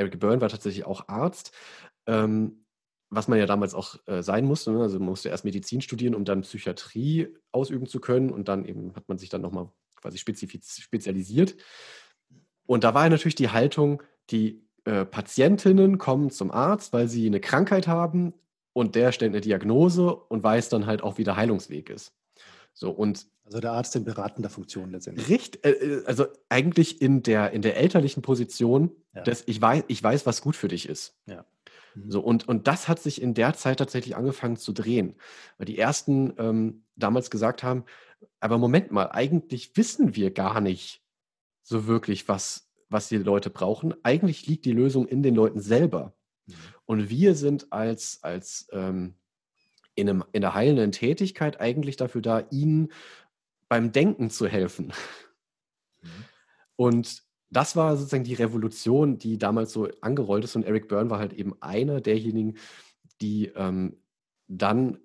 [0.00, 1.52] Eric Byrne war tatsächlich auch Arzt,
[2.06, 2.64] ähm,
[3.10, 4.72] was man ja damals auch äh, sein musste.
[4.72, 4.80] Ne?
[4.80, 8.94] Also man musste erst Medizin studieren, um dann Psychiatrie ausüben zu können und dann eben
[8.96, 11.56] hat man sich dann nochmal quasi spezialisiert.
[12.66, 17.26] Und da war ja natürlich die Haltung, die äh, Patientinnen kommen zum Arzt, weil sie
[17.26, 18.32] eine Krankheit haben
[18.72, 22.14] und der stellt eine Diagnose und weiß dann halt auch, wie der Heilungsweg ist.
[22.80, 25.28] So, und also der Arzt in beratender Funktion letztendlich.
[25.28, 29.22] Richtig, äh, äh, also eigentlich in der, in der elterlichen Position, ja.
[29.22, 31.14] dass ich weiß, ich weiß, was gut für dich ist.
[31.26, 31.44] Ja.
[31.94, 32.10] Mhm.
[32.10, 35.16] So, und, und das hat sich in der Zeit tatsächlich angefangen zu drehen.
[35.58, 37.84] Weil die ersten ähm, damals gesagt haben,
[38.40, 41.02] aber Moment mal, eigentlich wissen wir gar nicht
[41.62, 43.94] so wirklich, was, was die Leute brauchen.
[44.04, 46.14] Eigentlich liegt die Lösung in den Leuten selber.
[46.46, 46.54] Mhm.
[46.86, 49.16] Und wir sind als, als ähm,
[50.00, 52.92] in, einem, in der heilenden Tätigkeit eigentlich dafür da, ihnen
[53.68, 54.92] beim Denken zu helfen.
[56.02, 56.08] Mhm.
[56.76, 60.56] Und das war sozusagen die Revolution, die damals so angerollt ist.
[60.56, 62.56] Und Eric Byrne war halt eben einer derjenigen,
[63.20, 63.96] die ähm,
[64.46, 64.98] dann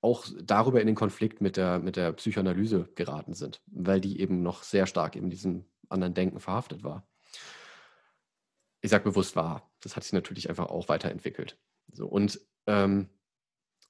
[0.00, 4.42] auch darüber in den Konflikt mit der, mit der Psychoanalyse geraten sind, weil die eben
[4.42, 7.06] noch sehr stark in diesem anderen Denken verhaftet war.
[8.80, 9.70] Ich sage bewusst war.
[9.80, 11.58] Das hat sich natürlich einfach auch weiterentwickelt.
[11.92, 13.10] So, und ähm,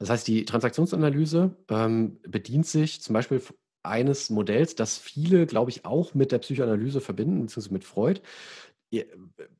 [0.01, 3.43] das heißt, die Transaktionsanalyse ähm, bedient sich zum Beispiel
[3.83, 8.23] eines Modells, das viele, glaube ich, auch mit der Psychoanalyse verbinden, beziehungsweise mit Freud.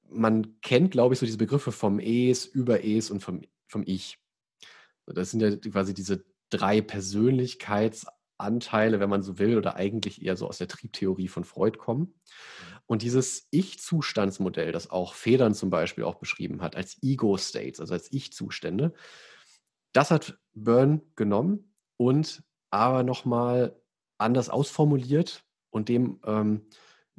[0.09, 4.19] Man kennt, glaube ich, so diese Begriffe vom Es, über Es und vom, vom Ich.
[5.07, 10.49] Das sind ja quasi diese drei Persönlichkeitsanteile, wenn man so will, oder eigentlich eher so
[10.49, 12.15] aus der Triebtheorie von Freud kommen.
[12.87, 18.11] Und dieses Ich-Zustandsmodell, das auch Federn zum Beispiel auch beschrieben hat, als Ego-States, also als
[18.11, 18.95] Ich-Zustände,
[19.93, 23.81] das hat Byrne genommen und aber nochmal
[24.19, 26.67] anders ausformuliert und dem ähm,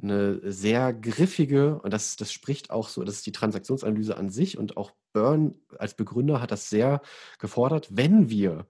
[0.02, 4.58] eine sehr griffige, und das, das spricht auch so, das ist die Transaktionsanalyse an sich
[4.58, 7.02] und auch Byrne als Begründer hat das sehr
[7.38, 8.66] gefordert, wenn wir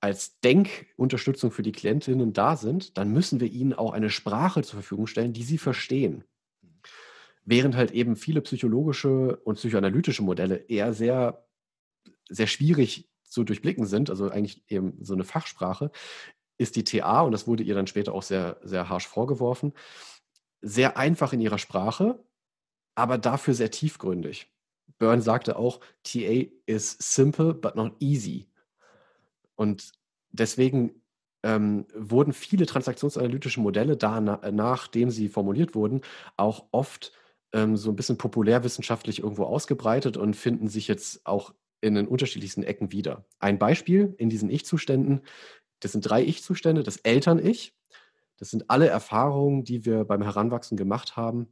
[0.00, 4.80] als Denkunterstützung für die Klientinnen da sind, dann müssen wir ihnen auch eine Sprache zur
[4.80, 6.24] Verfügung stellen, die sie verstehen.
[7.46, 11.46] Während halt eben viele psychologische und psychoanalytische Modelle eher sehr
[12.28, 15.90] sehr schwierig zu durchblicken sind, also eigentlich eben so eine Fachsprache,
[16.58, 19.72] ist die TA, und das wurde ihr dann später auch sehr, sehr harsch vorgeworfen,
[20.62, 22.24] sehr einfach in ihrer Sprache,
[22.94, 24.50] aber dafür sehr tiefgründig.
[24.98, 28.48] Byrne sagte auch, TA is simple but not easy.
[29.56, 29.92] Und
[30.30, 31.02] deswegen
[31.42, 36.00] ähm, wurden viele transaktionsanalytische Modelle da, nachdem sie formuliert wurden,
[36.36, 37.12] auch oft
[37.52, 41.52] ähm, so ein bisschen populärwissenschaftlich irgendwo ausgebreitet und finden sich jetzt auch
[41.84, 43.26] in den unterschiedlichsten Ecken wieder.
[43.38, 45.20] Ein Beispiel in diesen Ich-Zuständen,
[45.80, 47.76] das sind drei Ich-Zustände, das Eltern-Ich,
[48.38, 51.46] das sind alle Erfahrungen, die wir beim Heranwachsen gemacht haben,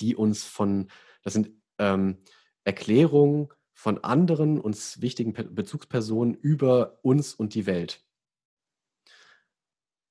[0.00, 0.88] die uns von,
[1.22, 2.18] das sind ähm,
[2.64, 8.02] Erklärungen von anderen uns wichtigen Bezugspersonen über uns und die Welt.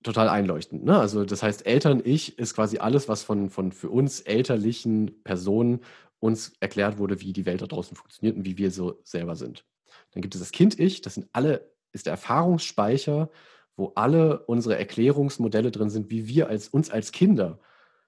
[0.03, 0.85] Total einleuchtend.
[0.85, 0.99] Ne?
[0.99, 5.79] Also das heißt, Eltern-Ich ist quasi alles, was von, von für uns elterlichen Personen
[6.25, 9.63] uns erklärt wurde, wie die Welt da draußen funktioniert und wie wir so selber sind.
[10.11, 13.29] Dann gibt es das Kind-Ich, das sind alle, ist der Erfahrungsspeicher,
[13.77, 17.59] wo alle unsere Erklärungsmodelle drin sind, wie wir als, uns als Kinder,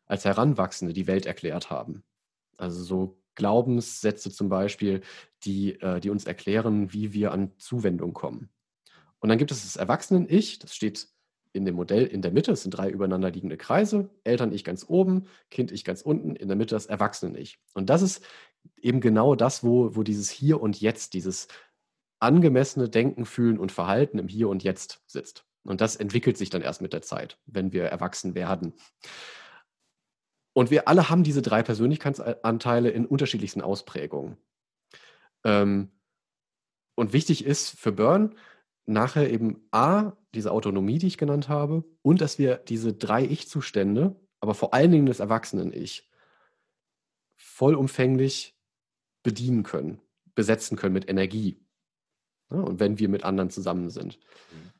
[0.07, 2.03] als Heranwachsende die Welt erklärt haben.
[2.57, 5.01] Also so Glaubenssätze zum Beispiel,
[5.43, 8.49] die, äh, die uns erklären, wie wir an Zuwendung kommen.
[9.19, 11.07] Und dann gibt es das Erwachsenen-Ich, das steht
[11.53, 15.27] in dem Modell in der Mitte, es sind drei übereinander liegende Kreise, Eltern-Ich ganz oben,
[15.51, 17.59] Kind-Ich ganz unten, in der Mitte das Erwachsenen-Ich.
[17.73, 18.23] Und das ist
[18.81, 21.47] eben genau das, wo, wo dieses Hier und Jetzt, dieses
[22.19, 25.45] angemessene Denken, Fühlen und Verhalten im Hier und Jetzt sitzt.
[25.63, 28.73] Und das entwickelt sich dann erst mit der Zeit, wenn wir erwachsen werden.
[30.53, 34.37] Und wir alle haben diese drei Persönlichkeitsanteile in unterschiedlichsten Ausprägungen.
[35.43, 35.91] Ähm,
[36.95, 38.35] und wichtig ist für Burn
[38.87, 44.15] nachher eben A, diese Autonomie, die ich genannt habe, und dass wir diese drei Ich-Zustände,
[44.39, 46.09] aber vor allen Dingen das Erwachsenen-Ich,
[47.35, 48.57] vollumfänglich
[49.23, 50.01] bedienen können,
[50.35, 51.63] besetzen können mit Energie.
[52.49, 54.19] Ja, und wenn wir mit anderen zusammen sind.
[54.51, 54.71] Mhm.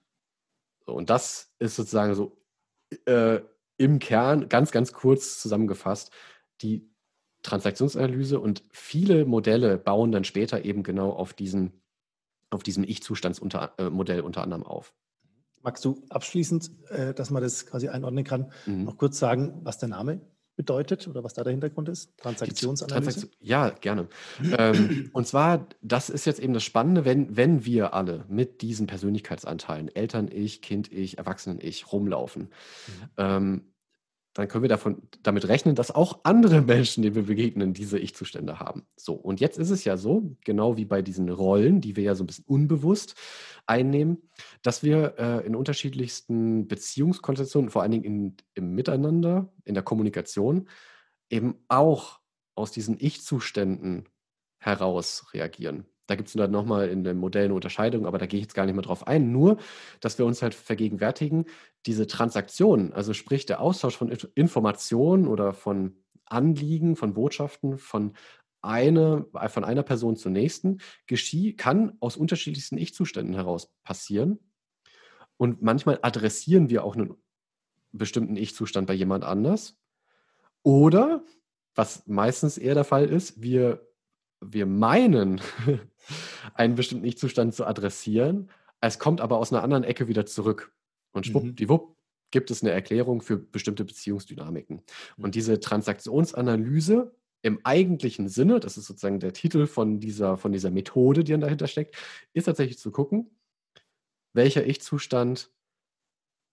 [0.86, 2.41] So, und das ist sozusagen so
[3.06, 3.41] äh,
[3.78, 6.12] im Kern ganz, ganz kurz zusammengefasst
[6.62, 6.89] die
[7.43, 11.82] Transaktionsanalyse und viele Modelle bauen dann später eben genau auf, diesen,
[12.49, 14.93] auf diesem Ich-Zustandsmodell unter anderem auf.
[15.62, 18.86] Magst du abschließend, äh, dass man das quasi einordnen kann, mhm.
[18.86, 20.21] noch kurz sagen, was der Name
[20.55, 22.17] bedeutet oder was da der Hintergrund ist?
[22.17, 23.12] Transaktionsanalyse?
[23.12, 24.07] Transaktion, ja, gerne.
[24.57, 28.88] ähm, und zwar, das ist jetzt eben das Spannende, wenn, wenn wir alle mit diesen
[28.88, 33.10] Persönlichkeitsanteilen, Eltern-Ich, Kind-Ich, Erwachsenen-Ich, rumlaufen, mhm.
[33.17, 33.62] ähm,
[34.38, 38.60] dann können wir davon, damit rechnen, dass auch andere Menschen, denen wir begegnen, diese Ich-Zustände
[38.60, 38.86] haben.
[38.95, 42.13] So, und jetzt ist es ja so, genau wie bei diesen Rollen, die wir ja
[42.13, 43.15] so ein bisschen unbewusst
[43.65, 44.30] einnehmen,
[44.62, 50.69] dass wir äh, in unterschiedlichsten Beziehungskonstellationen, vor allen Dingen in, im Miteinander, in der Kommunikation,
[51.32, 52.19] eben auch
[52.54, 54.08] aus diesen Ich-Zuständen
[54.60, 55.88] heraus reagieren.
[56.08, 58.65] Da gibt es dann nochmal in den Modellen Unterscheidungen, aber da gehe ich jetzt gar
[58.65, 59.32] nicht mehr drauf ein.
[59.32, 59.58] Nur,
[60.00, 61.46] dass wir uns halt vergegenwärtigen,
[61.86, 68.13] diese Transaktionen, also sprich der Austausch von Informationen oder von Anliegen, von Botschaften, von
[68.62, 74.39] eine, von einer Person zur nächsten, geschie, kann aus unterschiedlichsten Ich-Zuständen heraus passieren.
[75.38, 77.15] Und manchmal adressieren wir auch einen
[77.91, 79.78] bestimmten Ich-Zustand bei jemand anders.
[80.63, 81.24] Oder,
[81.76, 83.87] was meistens eher der Fall ist, wir
[84.41, 85.41] wir meinen,
[86.54, 88.50] einen bestimmten Ich-Zustand zu adressieren,
[88.82, 90.71] es kommt aber aus einer anderen Ecke wieder zurück.
[91.12, 91.95] Und schwuppdiwupp mhm.
[92.32, 94.84] gibt es eine Erklärung für bestimmte Beziehungsdynamiken.
[95.17, 100.69] Und diese Transaktionsanalyse im eigentlichen Sinne, das ist sozusagen der Titel von dieser, von dieser
[100.69, 101.95] Methode, die dann dahinter steckt,
[102.34, 103.32] ist tatsächlich zu gucken,
[104.34, 105.52] welcher Ich-Zustand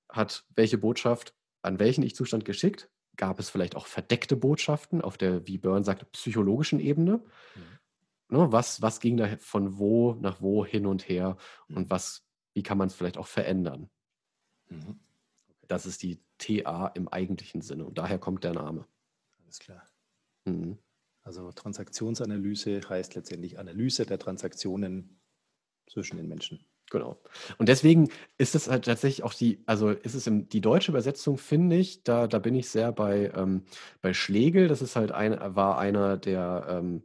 [0.09, 5.47] hat welche Botschaft an welchen Ich-Zustand geschickt gab es vielleicht auch verdeckte Botschaften auf der,
[5.47, 7.19] wie Byrne sagt, psychologischen Ebene.
[7.55, 8.37] Mhm.
[8.37, 11.37] Ne, was, was ging da von wo nach wo hin und her
[11.69, 11.77] mhm.
[11.77, 13.91] und was, wie kann man es vielleicht auch verändern?
[14.69, 14.99] Mhm.
[15.69, 18.87] Das ist die TA im eigentlichen Sinne und daher kommt der Name.
[19.43, 19.83] Alles klar.
[20.45, 20.79] Mhm.
[21.23, 25.21] Also Transaktionsanalyse heißt letztendlich Analyse der Transaktionen
[25.87, 26.67] zwischen den Menschen.
[26.91, 27.19] Genau.
[27.59, 31.39] Und deswegen ist es halt tatsächlich auch die, also ist es im, die deutsche Übersetzung,
[31.39, 33.65] finde ich, da, da bin ich sehr bei, ähm,
[34.01, 34.69] bei Schlegel.
[34.69, 37.03] Das ist halt ein, war einer der, ähm,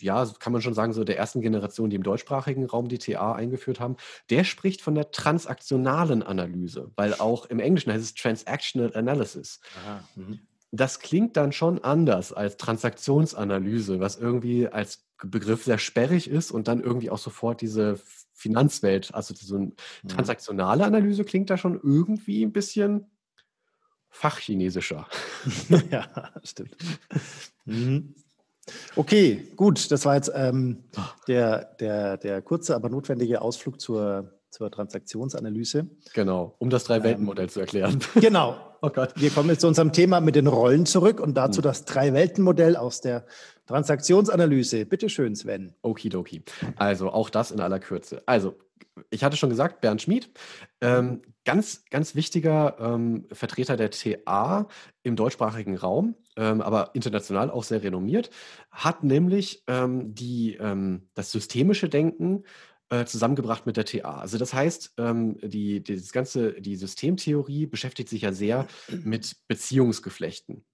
[0.00, 3.32] ja, kann man schon sagen, so der ersten Generation, die im deutschsprachigen Raum die TA
[3.32, 3.96] eingeführt haben.
[4.30, 9.60] Der spricht von der transaktionalen Analyse, weil auch im Englischen heißt es Transactional Analysis.
[9.84, 10.40] Aha, mhm.
[10.70, 16.66] das klingt dann schon anders als Transaktionsanalyse, was irgendwie als Begriff sehr sperrig ist und
[16.68, 18.00] dann irgendwie auch sofort diese
[18.42, 19.14] Finanzwelt.
[19.14, 20.08] Also so eine mhm.
[20.08, 23.06] transaktionale Analyse klingt da schon irgendwie ein bisschen
[24.10, 25.06] fachchinesischer.
[25.90, 26.08] ja,
[26.42, 26.76] stimmt.
[27.64, 28.14] Mhm.
[28.96, 29.90] Okay, gut.
[29.90, 31.10] Das war jetzt ähm, ah.
[31.26, 35.88] der, der, der kurze, aber notwendige Ausflug zur zur Transaktionsanalyse.
[36.14, 37.98] Genau, um das Drei-Welten-Modell ähm, zu erklären.
[38.14, 38.56] Genau.
[38.82, 39.14] oh Gott.
[39.16, 41.62] Wir kommen jetzt zu unserem Thema mit den Rollen zurück und dazu hm.
[41.62, 43.24] das Drei-Welten-Modell aus der
[43.66, 44.84] Transaktionsanalyse.
[44.84, 45.74] Bitte schön, Sven.
[45.82, 46.42] Okidoki.
[46.76, 48.22] Also auch das in aller Kürze.
[48.26, 48.54] Also,
[49.10, 50.30] ich hatte schon gesagt, Bernd Schmid,
[50.82, 54.68] ähm, ganz, ganz wichtiger ähm, Vertreter der TA
[55.02, 58.30] im deutschsprachigen Raum, ähm, aber international auch sehr renommiert,
[58.70, 62.44] hat nämlich ähm, die, ähm, das systemische Denken
[62.92, 64.18] äh, zusammengebracht mit der TA.
[64.18, 68.66] Also das heißt, ähm, die, die, das ganze, die Systemtheorie beschäftigt sich ja sehr
[69.02, 70.66] mit Beziehungsgeflechten,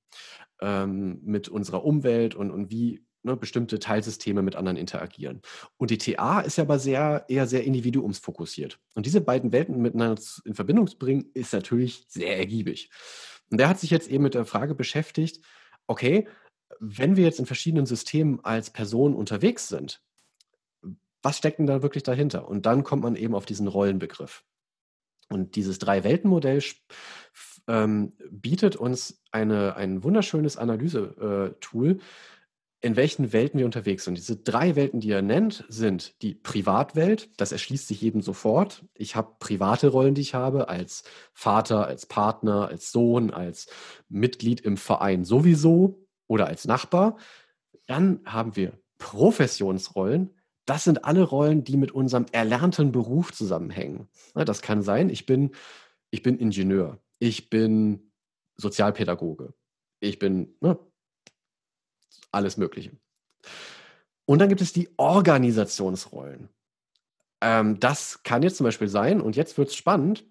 [0.60, 5.42] ähm, mit unserer Umwelt und, und wie ne, bestimmte Teilsysteme mit anderen interagieren.
[5.76, 8.80] Und die TA ist ja aber sehr, eher sehr individuumsfokussiert.
[8.96, 12.90] Und diese beiden Welten miteinander in Verbindung zu bringen, ist natürlich sehr ergiebig.
[13.48, 15.44] Und der hat sich jetzt eben mit der Frage beschäftigt,
[15.86, 16.26] okay,
[16.80, 20.02] wenn wir jetzt in verschiedenen Systemen als Person unterwegs sind,
[21.22, 22.48] was steckt denn da wirklich dahinter?
[22.48, 24.44] Und dann kommt man eben auf diesen Rollenbegriff.
[25.28, 26.62] Und dieses Drei-Welten-Modell
[27.66, 31.98] ähm, bietet uns eine, ein wunderschönes Analyse-Tool, äh,
[32.80, 34.16] in welchen Welten wir unterwegs sind.
[34.16, 38.84] Diese drei Welten, die er nennt, sind die Privatwelt, das erschließt sich jedem sofort.
[38.94, 41.02] Ich habe private Rollen, die ich habe, als
[41.32, 43.66] Vater, als Partner, als Sohn, als
[44.08, 47.16] Mitglied im Verein sowieso oder als Nachbar.
[47.86, 50.37] Dann haben wir Professionsrollen,
[50.68, 54.08] das sind alle Rollen, die mit unserem erlernten Beruf zusammenhängen.
[54.34, 55.52] Das kann sein, ich bin,
[56.10, 58.12] ich bin Ingenieur, ich bin
[58.56, 59.54] Sozialpädagoge,
[60.00, 60.78] ich bin ne,
[62.30, 62.92] alles Mögliche.
[64.26, 66.50] Und dann gibt es die Organisationsrollen.
[67.40, 70.26] Ähm, das kann jetzt zum Beispiel sein, und jetzt wird es spannend,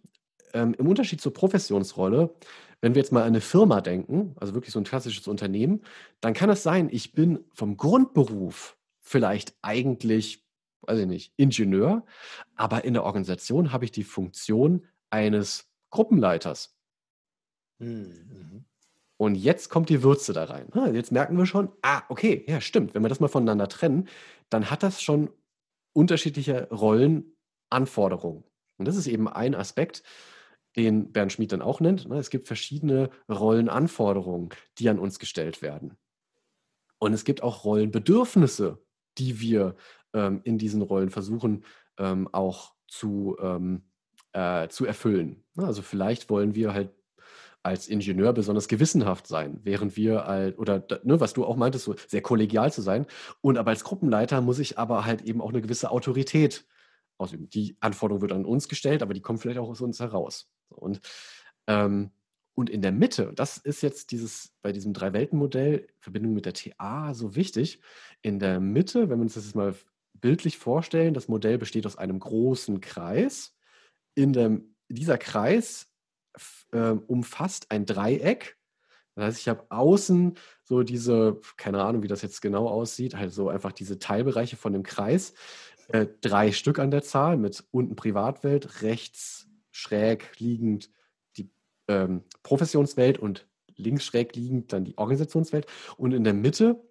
[0.54, 2.36] ähm, im Unterschied zur Professionsrolle,
[2.80, 5.82] wenn wir jetzt mal an eine Firma denken, also wirklich so ein klassisches Unternehmen,
[6.22, 8.77] dann kann es sein, ich bin vom Grundberuf
[9.08, 10.46] vielleicht eigentlich,
[10.82, 12.06] weiß ich nicht, Ingenieur,
[12.56, 16.78] aber in der Organisation habe ich die Funktion eines Gruppenleiters.
[17.80, 18.66] Mhm.
[19.16, 20.68] Und jetzt kommt die Würze da rein.
[20.94, 22.94] Jetzt merken wir schon, ah, okay, ja, stimmt.
[22.94, 24.08] Wenn wir das mal voneinander trennen,
[24.50, 25.32] dann hat das schon
[25.94, 28.44] unterschiedliche Rollenanforderungen.
[28.78, 30.04] Und das ist eben ein Aspekt,
[30.76, 32.08] den Bernd Schmid dann auch nennt.
[32.08, 32.18] Ne?
[32.18, 35.98] Es gibt verschiedene Rollenanforderungen, die an uns gestellt werden.
[37.00, 38.80] Und es gibt auch Rollenbedürfnisse,
[39.18, 39.76] die wir
[40.14, 41.64] ähm, in diesen Rollen versuchen
[41.98, 43.84] ähm, auch zu, ähm,
[44.34, 45.44] äh, zu erfüllen.
[45.58, 46.92] Also vielleicht wollen wir halt
[47.64, 51.96] als Ingenieur besonders gewissenhaft sein, während wir als, oder ne, was du auch meintest, so
[52.08, 53.06] sehr kollegial zu sein.
[53.42, 56.66] Und aber als Gruppenleiter muss ich aber halt eben auch eine gewisse Autorität
[57.18, 57.50] ausüben.
[57.50, 60.50] Die Anforderung wird an uns gestellt, aber die kommt vielleicht auch aus uns heraus.
[60.70, 61.02] Und
[61.68, 62.12] ähm,
[62.58, 67.14] und in der Mitte, das ist jetzt dieses bei diesem Drei-Welten-Modell, Verbindung mit der TA,
[67.14, 67.82] so wichtig.
[68.24, 69.76] In der Mitte, wenn wir uns das jetzt mal
[70.16, 73.56] bildlich vorstellen, das Modell besteht aus einem großen Kreis.
[74.16, 75.94] In dem, dieser Kreis
[76.72, 78.58] äh, umfasst ein Dreieck.
[79.14, 83.34] Das heißt, ich habe außen so diese, keine Ahnung, wie das jetzt genau aussieht, halt
[83.34, 85.36] so einfach diese Teilbereiche von dem Kreis.
[85.90, 90.90] Äh, drei Stück an der Zahl mit unten Privatwelt, rechts schräg liegend
[91.88, 95.66] ähm, Professionswelt und links schräg liegend dann die Organisationswelt.
[95.98, 96.84] Und in der Mitte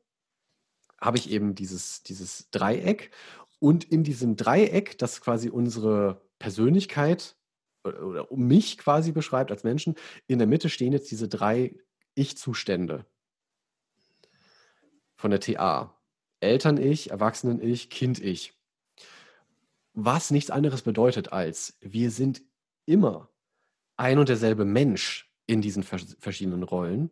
[1.00, 3.10] habe ich eben dieses, dieses Dreieck.
[3.58, 7.36] Und in diesem Dreieck, das quasi unsere Persönlichkeit
[7.84, 9.94] oder, oder mich quasi beschreibt als Menschen,
[10.26, 11.76] in der Mitte stehen jetzt diese drei
[12.14, 13.06] Ich-Zustände
[15.16, 15.94] von der TA.
[16.40, 18.52] Eltern-Ich, Erwachsenen-Ich, Kind-Ich.
[19.94, 22.42] Was nichts anderes bedeutet als, wir sind
[22.84, 23.30] immer
[23.96, 27.10] ein und derselbe Mensch in diesen verschiedenen Rollen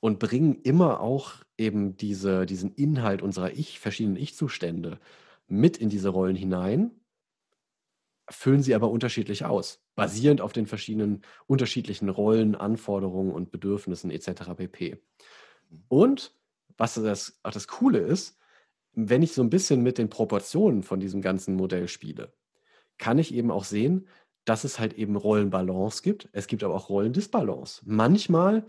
[0.00, 5.00] und bringen immer auch eben diese, diesen Inhalt unserer Ich, verschiedenen Ich-Zustände
[5.46, 6.90] mit in diese Rollen hinein,
[8.28, 14.54] füllen sie aber unterschiedlich aus, basierend auf den verschiedenen unterschiedlichen Rollen, Anforderungen und Bedürfnissen etc.
[14.56, 14.98] pp.
[15.88, 16.34] Und
[16.76, 18.38] was das, auch das Coole ist,
[18.92, 22.32] wenn ich so ein bisschen mit den Proportionen von diesem ganzen Modell spiele,
[22.98, 24.06] kann ich eben auch sehen,
[24.44, 26.28] dass es halt eben Rollenbalance gibt.
[26.32, 27.82] Es gibt aber auch Rollendisbalance.
[27.84, 28.66] Manchmal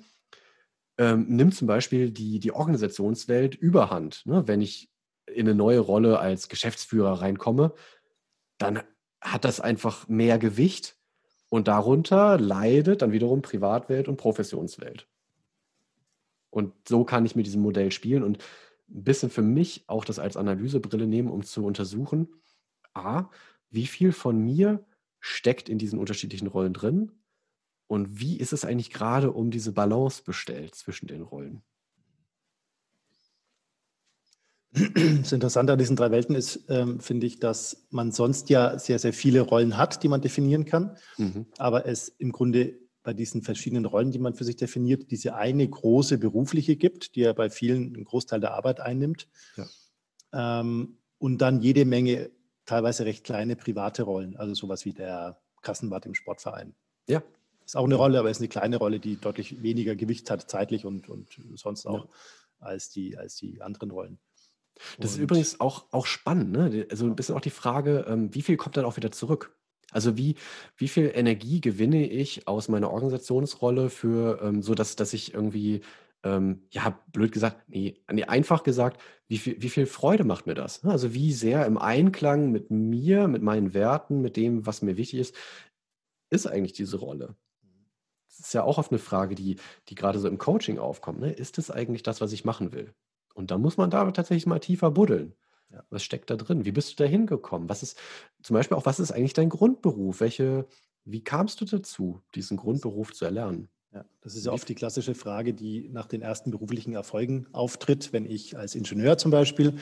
[0.98, 4.26] ähm, nimmt zum Beispiel die, die Organisationswelt überhand.
[4.26, 4.48] Ne?
[4.48, 4.90] Wenn ich
[5.28, 7.74] in eine neue Rolle als Geschäftsführer reinkomme,
[8.58, 8.82] dann
[9.20, 10.98] hat das einfach mehr Gewicht
[11.50, 15.08] und darunter leidet dann wiederum Privatwelt und Professionswelt.
[16.50, 18.38] Und so kann ich mit diesem Modell spielen und
[18.90, 22.30] ein bisschen für mich auch das als Analysebrille nehmen, um zu untersuchen,
[22.94, 23.30] a,
[23.70, 24.86] wie viel von mir
[25.26, 27.12] steckt in diesen unterschiedlichen Rollen drin?
[27.88, 31.64] Und wie ist es eigentlich gerade um diese Balance bestellt zwischen den Rollen?
[34.72, 39.00] Das Interessante an diesen drei Welten ist, ähm, finde ich, dass man sonst ja sehr,
[39.00, 41.46] sehr viele Rollen hat, die man definieren kann, mhm.
[41.58, 45.68] aber es im Grunde bei diesen verschiedenen Rollen, die man für sich definiert, diese eine
[45.68, 49.28] große berufliche gibt, die ja bei vielen einen Großteil der Arbeit einnimmt.
[49.56, 50.60] Ja.
[50.60, 52.32] Ähm, und dann jede Menge
[52.66, 56.76] teilweise recht kleine private Rollen, also sowas wie der Kassenwart im Sportverein.
[57.08, 57.24] Ja.
[57.66, 60.86] Ist auch eine Rolle, aber ist eine kleine Rolle, die deutlich weniger Gewicht hat, zeitlich
[60.86, 62.12] und, und sonst auch, ja.
[62.60, 64.20] als, die, als die anderen Rollen.
[65.00, 66.86] Das und ist übrigens auch, auch spannend, ne?
[66.92, 69.58] Also ein bisschen auch die Frage, ähm, wie viel kommt dann auch wieder zurück?
[69.92, 70.36] Also wie,
[70.78, 75.82] wie viel Energie gewinne ich aus meiner Organisationsrolle für, ähm, so dass, dass ich irgendwie,
[76.26, 80.56] ähm, ja, blöd gesagt, nee, nee, einfach gesagt, wie viel, wie viel Freude macht mir
[80.56, 80.84] das?
[80.84, 80.92] Ne?
[80.92, 85.20] Also wie sehr im Einklang mit mir, mit meinen Werten, mit dem, was mir wichtig
[85.20, 85.36] ist,
[86.32, 87.36] ist eigentlich diese Rolle?
[88.28, 89.58] Das ist ja auch oft eine Frage, die,
[89.88, 91.20] die gerade so im Coaching aufkommt.
[91.20, 91.32] Ne?
[91.32, 92.94] Ist es eigentlich das, was ich machen will?
[93.36, 95.36] Und da muss man da tatsächlich mal tiefer buddeln.
[95.72, 95.84] Ja.
[95.90, 96.66] Was steckt da drin?
[96.66, 97.70] Wie bist du da hingekommen?
[97.70, 98.00] Was ist
[98.42, 100.22] zum Beispiel auch, was ist eigentlich dein Grundberuf?
[100.22, 100.68] Welche,
[101.04, 103.70] wie kamst du dazu, diesen Grundberuf zu erlernen?
[103.96, 108.12] Ja, das ist ja oft die klassische Frage, die nach den ersten beruflichen Erfolgen auftritt.
[108.12, 109.76] Wenn ich als Ingenieur zum Beispiel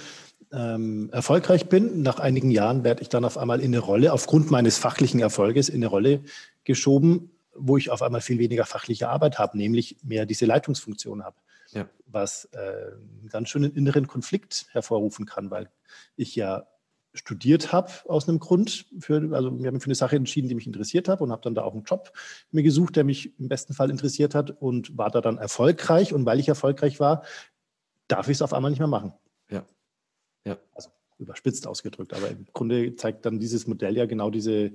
[0.52, 4.52] ähm, erfolgreich bin, nach einigen Jahren werde ich dann auf einmal in eine Rolle, aufgrund
[4.52, 6.22] meines fachlichen Erfolges, in eine Rolle
[6.64, 11.36] geschoben, wo ich auf einmal viel weniger fachliche Arbeit habe, nämlich mehr diese Leitungsfunktion habe
[11.74, 11.90] ja.
[12.06, 15.70] was äh, einen ganz schönen inneren Konflikt hervorrufen kann, weil
[16.16, 16.68] ich ja
[17.14, 20.68] studiert habe aus einem Grund, für, also wir haben für eine Sache entschieden, die mich
[20.68, 22.12] interessiert hat und habe dann da auch einen Job
[22.52, 26.26] mir gesucht, der mich im besten Fall interessiert hat und war da dann erfolgreich und
[26.26, 27.24] weil ich erfolgreich war,
[28.08, 29.14] darf ich es auf einmal nicht mehr machen.
[29.50, 29.66] Ja.
[30.46, 30.58] ja.
[30.74, 30.90] Also
[31.20, 34.72] überspitzt ausgedrückt, aber im Grunde zeigt dann dieses Modell ja genau diese,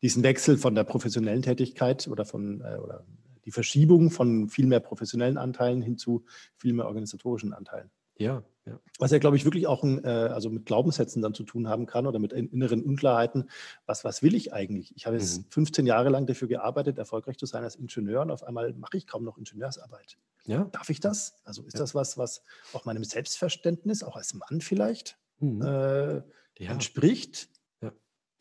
[0.00, 3.04] diesen Wechsel von der professionellen Tätigkeit oder von äh, oder
[3.44, 6.24] die Verschiebung von viel mehr professionellen Anteilen hin zu
[6.56, 7.90] viel mehr organisatorischen Anteilen.
[8.16, 8.78] Ja, ja.
[8.98, 11.86] Was ja, glaube ich, wirklich auch ein, äh, also mit Glaubenssätzen dann zu tun haben
[11.86, 13.50] kann oder mit inneren Unklarheiten.
[13.86, 14.94] Was, was will ich eigentlich?
[14.96, 15.50] Ich habe jetzt mhm.
[15.50, 19.06] 15 Jahre lang dafür gearbeitet, erfolgreich zu sein als Ingenieur und auf einmal mache ich
[19.06, 20.16] kaum noch Ingenieursarbeit.
[20.44, 20.64] Ja.
[20.72, 21.40] Darf ich das?
[21.44, 21.80] Also ist ja.
[21.80, 22.42] das was, was
[22.72, 25.62] auch meinem Selbstverständnis, auch als Mann vielleicht, mhm.
[25.62, 26.22] äh,
[26.58, 27.48] entspricht?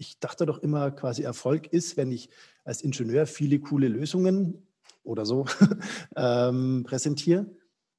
[0.02, 2.30] Ich dachte doch immer, quasi Erfolg ist, wenn ich
[2.64, 4.68] als Ingenieur viele coole Lösungen
[5.04, 5.46] oder so
[6.16, 7.46] ähm, präsentiere.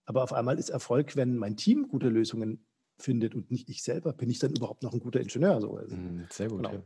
[0.05, 2.67] Aber auf einmal ist Erfolg, wenn mein Team gute Lösungen
[2.99, 4.13] findet und nicht ich selber.
[4.13, 5.61] Bin ich dann überhaupt noch ein guter Ingenieur?
[5.61, 6.73] So, also, mhm, Sehr gut, genau.
[6.73, 6.83] ja.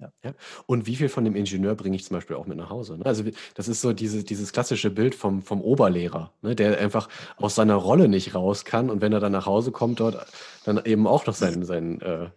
[0.00, 0.12] Ja.
[0.24, 0.32] ja.
[0.66, 2.98] Und wie viel von dem Ingenieur bringe ich zum Beispiel auch mit nach Hause?
[2.98, 3.06] Ne?
[3.06, 6.54] Also das ist so diese, dieses klassische Bild vom, vom Oberlehrer, ne?
[6.54, 9.98] der einfach aus seiner Rolle nicht raus kann und wenn er dann nach Hause kommt,
[9.98, 10.24] dort
[10.64, 12.30] dann eben auch noch seinen, seinen, äh,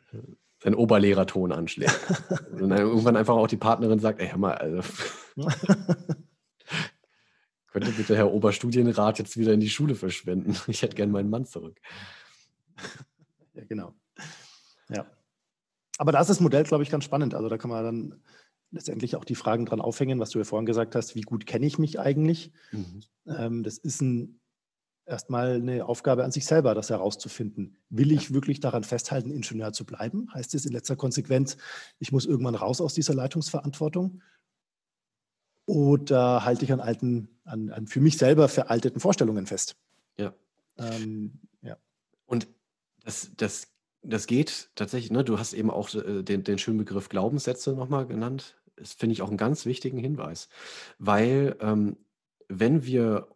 [0.64, 2.00] seinen Oberlehrerton anschlägt.
[2.52, 4.82] und dann irgendwann einfach auch die Partnerin sagt, ey, hör mal, also
[7.72, 10.56] Könnte bitte Herr Oberstudienrat jetzt wieder in die Schule verschwenden?
[10.68, 11.80] Ich hätte gern meinen Mann zurück.
[13.54, 13.94] Ja, genau.
[14.88, 15.06] Ja.
[15.98, 17.36] Aber da ist das Modell, glaube ich, ganz spannend.
[17.36, 18.22] Also da kann man dann
[18.72, 21.66] letztendlich auch die Fragen dran aufhängen, was du ja vorhin gesagt hast, wie gut kenne
[21.66, 22.54] ich mich eigentlich?
[22.72, 23.04] Mhm.
[23.28, 24.40] Ähm, das ist ein,
[25.06, 27.78] erstmal eine Aufgabe an sich selber, das herauszufinden.
[27.90, 30.34] Will ich wirklich daran festhalten, Ingenieur zu bleiben?
[30.34, 31.58] Heißt es in letzter Konsequenz,
[32.00, 34.22] ich muss irgendwann raus aus dieser Leitungsverantwortung?
[35.66, 39.76] Oder halte ich an alten, an, an für mich selber veralteten Vorstellungen fest?
[40.18, 40.34] Ja.
[40.78, 41.78] Ähm, ja.
[42.26, 42.48] Und
[43.04, 43.68] das, das,
[44.02, 45.24] das geht tatsächlich, ne?
[45.24, 48.58] du hast eben auch äh, den, den schönen Begriff Glaubenssätze nochmal genannt.
[48.76, 50.50] Das finde ich auch einen ganz wichtigen Hinweis.
[50.98, 51.98] Weil ähm,
[52.48, 53.28] wenn wir,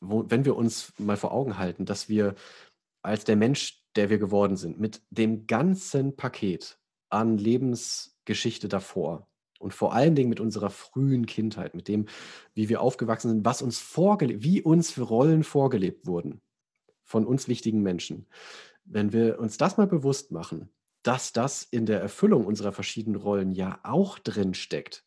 [0.00, 2.34] wo, wenn wir uns mal vor Augen halten, dass wir
[3.02, 6.78] als der Mensch, der wir geworden sind, mit dem ganzen Paket
[7.10, 9.28] an Lebensgeschichte davor,
[9.62, 12.06] und vor allen Dingen mit unserer frühen Kindheit, mit dem,
[12.54, 16.40] wie wir aufgewachsen sind, was uns vorgelebt, wie uns für Rollen vorgelebt wurden
[17.04, 18.26] von uns wichtigen Menschen.
[18.84, 20.70] Wenn wir uns das mal bewusst machen,
[21.02, 25.04] dass das in der Erfüllung unserer verschiedenen Rollen ja auch drin steckt,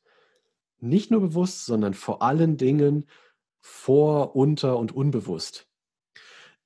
[0.80, 3.06] nicht nur bewusst, sondern vor allen Dingen
[3.60, 5.68] vor, unter und unbewusst,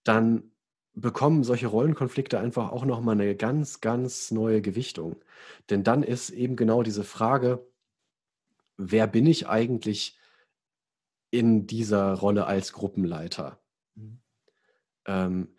[0.03, 0.51] dann
[0.93, 5.15] bekommen solche Rollenkonflikte einfach auch nochmal eine ganz, ganz neue Gewichtung.
[5.69, 7.65] Denn dann ist eben genau diese Frage,
[8.79, 10.17] wer bin ich eigentlich
[11.31, 13.59] in dieser Rolle als Gruppenleiter?
[13.95, 14.21] Mhm.
[15.05, 15.55] Ähm,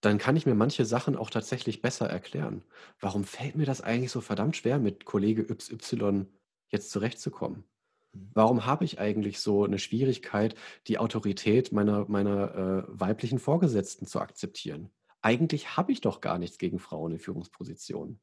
[0.00, 2.64] dann kann ich mir manche Sachen auch tatsächlich besser erklären.
[3.00, 6.26] Warum fällt mir das eigentlich so verdammt schwer, mit Kollege XY
[6.68, 7.64] jetzt zurechtzukommen?
[8.12, 8.30] Mhm.
[8.34, 10.56] Warum habe ich eigentlich so eine Schwierigkeit,
[10.88, 14.90] die Autorität meiner, meiner äh, weiblichen Vorgesetzten zu akzeptieren?
[15.22, 18.20] Eigentlich habe ich doch gar nichts gegen Frauen in Führungspositionen.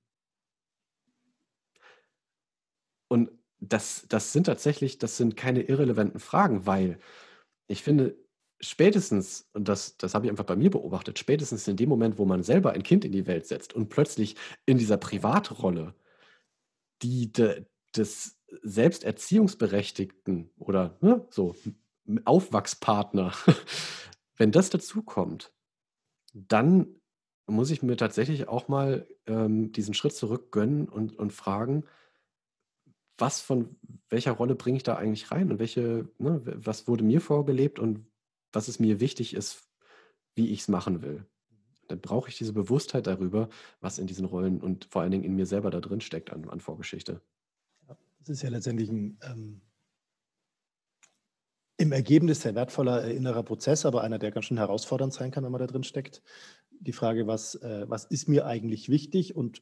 [3.07, 3.31] Und
[3.69, 6.99] das, das sind tatsächlich, das sind keine irrelevanten Fragen, weil
[7.67, 8.15] ich finde,
[8.59, 12.25] spätestens, und das, das habe ich einfach bei mir beobachtet, spätestens in dem Moment, wo
[12.25, 14.35] man selber ein Kind in die Welt setzt und plötzlich
[14.65, 15.95] in dieser Privatrolle,
[17.01, 21.55] die de, des Selbsterziehungsberechtigten oder ne, so
[22.25, 23.33] Aufwachspartner,
[24.37, 25.53] wenn das dazukommt,
[26.33, 27.01] dann
[27.47, 31.85] muss ich mir tatsächlich auch mal ähm, diesen Schritt zurück gönnen und, und fragen,
[33.17, 33.75] was von
[34.09, 38.05] welcher Rolle bringe ich da eigentlich rein und welche, ne, was wurde mir vorgelebt und
[38.51, 39.69] was es mir wichtig ist,
[40.35, 41.25] wie ich es machen will.
[41.87, 43.49] Dann brauche ich diese Bewusstheit darüber,
[43.79, 46.49] was in diesen Rollen und vor allen Dingen in mir selber da drin steckt an,
[46.49, 47.21] an Vorgeschichte.
[47.87, 49.61] das ist ja letztendlich ein ähm,
[51.77, 55.43] im Ergebnis sehr wertvoller äh, innerer Prozess, aber einer, der ganz schön herausfordernd sein kann,
[55.43, 56.21] wenn man da drin steckt.
[56.79, 59.61] Die Frage, was, äh, was ist mir eigentlich wichtig und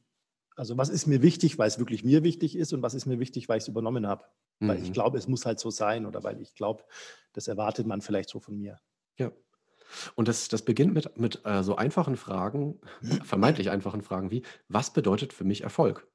[0.56, 3.18] also was ist mir wichtig, weil es wirklich mir wichtig ist und was ist mir
[3.18, 4.24] wichtig, weil ich es übernommen habe.
[4.60, 4.68] Mhm.
[4.68, 4.92] Weil ich mhm.
[4.92, 6.84] glaube, es muss halt so sein oder weil ich glaube,
[7.32, 8.80] das erwartet man vielleicht so von mir.
[9.18, 9.32] Ja.
[10.14, 12.80] Und das, das beginnt mit, mit äh, so einfachen Fragen,
[13.24, 16.08] vermeintlich einfachen Fragen wie, was bedeutet für mich Erfolg?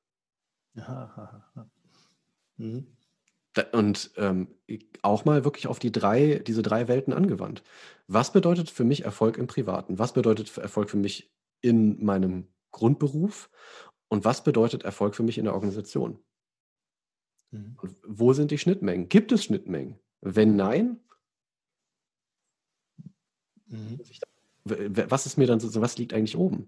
[2.57, 2.87] Mhm.
[3.73, 4.47] Und ähm,
[5.01, 7.63] auch mal wirklich auf die drei, diese drei Welten angewandt.
[8.07, 9.99] Was bedeutet für mich Erfolg im Privaten?
[9.99, 13.49] Was bedeutet Erfolg für mich in meinem Grundberuf?
[14.09, 16.19] Und was bedeutet Erfolg für mich in der Organisation?
[17.51, 17.77] Mhm.
[18.03, 19.09] wo sind die Schnittmengen?
[19.09, 19.97] Gibt es Schnittmengen?
[20.21, 20.99] Wenn nein,
[23.65, 23.99] mhm.
[24.65, 26.67] was ist mir dann so, was liegt eigentlich oben?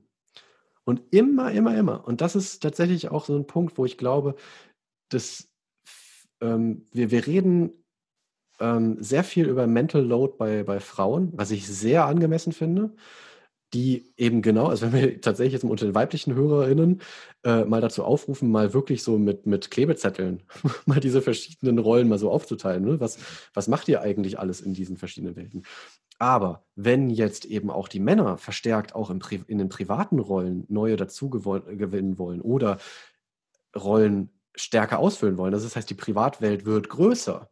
[0.83, 2.07] Und immer, immer, immer.
[2.07, 4.35] Und das ist tatsächlich auch so ein Punkt, wo ich glaube,
[5.09, 5.49] dass
[6.41, 7.71] ähm, wir, wir reden
[8.59, 12.95] ähm, sehr viel über Mental Load bei, bei Frauen, was ich sehr angemessen finde
[13.73, 17.01] die eben genau, also wenn wir tatsächlich jetzt unter den weiblichen HörerInnen
[17.43, 20.43] äh, mal dazu aufrufen, mal wirklich so mit, mit Klebezetteln
[20.85, 22.83] mal diese verschiedenen Rollen mal so aufzuteilen.
[22.83, 22.99] Ne?
[22.99, 23.17] Was,
[23.53, 25.63] was macht ihr eigentlich alles in diesen verschiedenen Welten?
[26.19, 30.95] Aber wenn jetzt eben auch die Männer verstärkt auch in, in den privaten Rollen neue
[30.95, 32.77] dazu gewinnen wollen oder
[33.75, 37.50] Rollen stärker ausfüllen wollen, das heißt, die Privatwelt wird größer,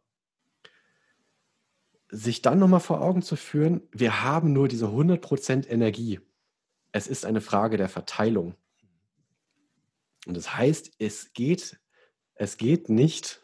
[2.10, 6.20] sich dann nochmal vor Augen zu führen, wir haben nur diese 100% Energie.
[6.92, 8.54] Es ist eine Frage der Verteilung.
[10.26, 11.80] Und das heißt, es geht,
[12.34, 13.40] es geht nicht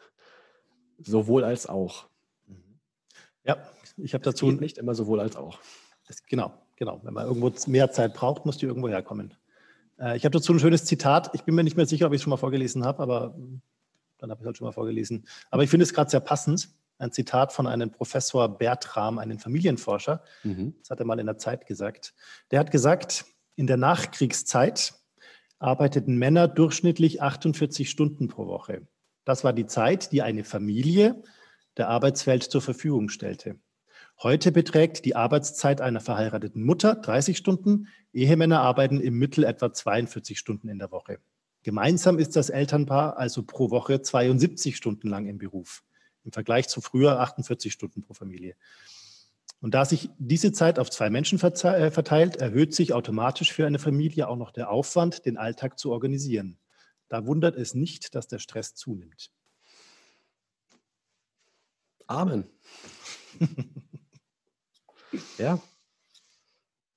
[0.99, 2.09] sowohl als auch.
[3.43, 3.57] Ja,
[3.95, 4.47] ich habe dazu.
[4.47, 5.59] Geht nicht immer sowohl als auch.
[6.07, 6.99] Es, genau, genau.
[7.03, 9.33] Wenn man irgendwo mehr Zeit braucht, muss die irgendwo herkommen.
[9.97, 11.33] Äh, ich habe dazu ein schönes Zitat.
[11.33, 13.35] Ich bin mir nicht mehr sicher, ob ich es schon mal vorgelesen habe, aber
[14.17, 15.25] dann habe ich es halt schon mal vorgelesen.
[15.51, 20.23] Aber ich finde es gerade sehr passend ein Zitat von einem Professor Bertram, einem Familienforscher.
[20.43, 20.75] Mhm.
[20.79, 22.13] Das hat er mal in der Zeit gesagt.
[22.51, 23.25] Der hat gesagt,
[23.55, 24.93] in der Nachkriegszeit
[25.59, 28.87] arbeiteten Männer durchschnittlich 48 Stunden pro Woche.
[29.25, 31.21] Das war die Zeit, die eine Familie
[31.77, 33.59] der Arbeitswelt zur Verfügung stellte.
[34.21, 37.87] Heute beträgt die Arbeitszeit einer verheirateten Mutter 30 Stunden.
[38.13, 41.19] Ehemänner arbeiten im Mittel etwa 42 Stunden in der Woche.
[41.61, 45.83] Gemeinsam ist das Elternpaar also pro Woche 72 Stunden lang im Beruf
[46.27, 48.55] im Vergleich zu früher 48 Stunden pro Familie.
[49.61, 53.79] Und da sich diese Zeit auf zwei Menschen äh, verteilt, erhöht sich automatisch für eine
[53.79, 56.59] Familie auch noch der Aufwand, den Alltag zu organisieren.
[57.07, 59.31] Da wundert es nicht, dass der Stress zunimmt.
[62.07, 62.45] Amen.
[65.37, 65.59] ja.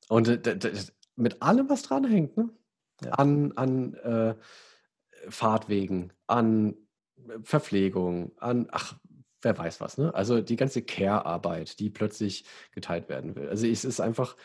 [0.09, 0.73] Und äh,
[1.15, 2.51] mit allem, was dranhängt, ne?
[3.03, 3.13] Ja.
[3.13, 4.35] An, an äh,
[5.29, 6.75] Fahrtwegen, an
[7.43, 8.99] Verpflegung, an, ach,
[9.43, 10.15] wer weiß was, ne?
[10.15, 13.49] Also die ganze Care-Arbeit, die plötzlich geteilt werden will.
[13.49, 14.37] Also es ist einfach,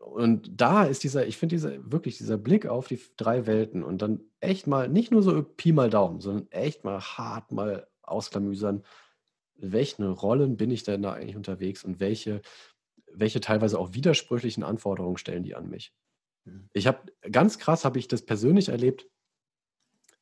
[0.00, 4.02] und da ist dieser, ich finde dieser, wirklich dieser Blick auf die drei Welten und
[4.02, 8.84] dann echt mal, nicht nur so Pi mal Daumen, sondern echt mal hart mal ausklamüsern,
[9.56, 12.42] welchen Rollen bin ich denn da eigentlich unterwegs und welche,
[13.10, 15.94] welche teilweise auch widersprüchlichen Anforderungen stellen die an mich.
[16.44, 16.68] Mhm.
[16.72, 19.08] Ich habe, ganz krass habe ich das persönlich erlebt,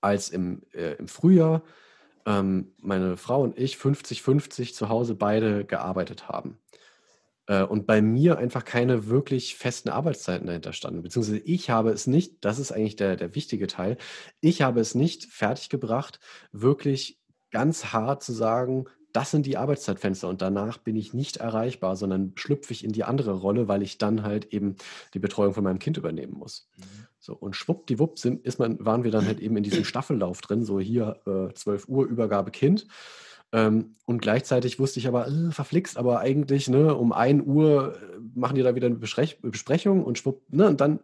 [0.01, 1.63] als im, äh, im Frühjahr
[2.27, 6.59] ähm, meine Frau und ich 50-50 zu Hause beide gearbeitet haben.
[7.47, 11.03] Äh, und bei mir einfach keine wirklich festen Arbeitszeiten dahinter standen.
[11.03, 13.99] Beziehungsweise ich habe es nicht, das ist eigentlich der, der wichtige Teil,
[14.41, 16.21] ich habe es nicht fertiggebracht,
[16.53, 17.19] wirklich
[17.51, 22.33] ganz hart zu sagen, das sind die Arbeitszeitfenster und danach bin ich nicht erreichbar, sondern
[22.37, 24.77] schlüpfe ich in die andere Rolle, weil ich dann halt eben
[25.13, 26.71] die Betreuung von meinem Kind übernehmen muss.
[26.79, 27.07] Mhm.
[27.25, 30.65] So, und schwuppdiwupp sind, ist man, waren wir dann halt eben in diesem Staffellauf drin,
[30.65, 32.89] so hier äh, 12 Uhr Übergabe Kind.
[33.53, 38.19] Ähm, und gleichzeitig wusste ich aber, äh, verflixt, aber eigentlich, ne, um 1 Uhr äh,
[38.35, 40.99] machen die da wieder eine Besprech Besprechung und schwupp, ne, und dann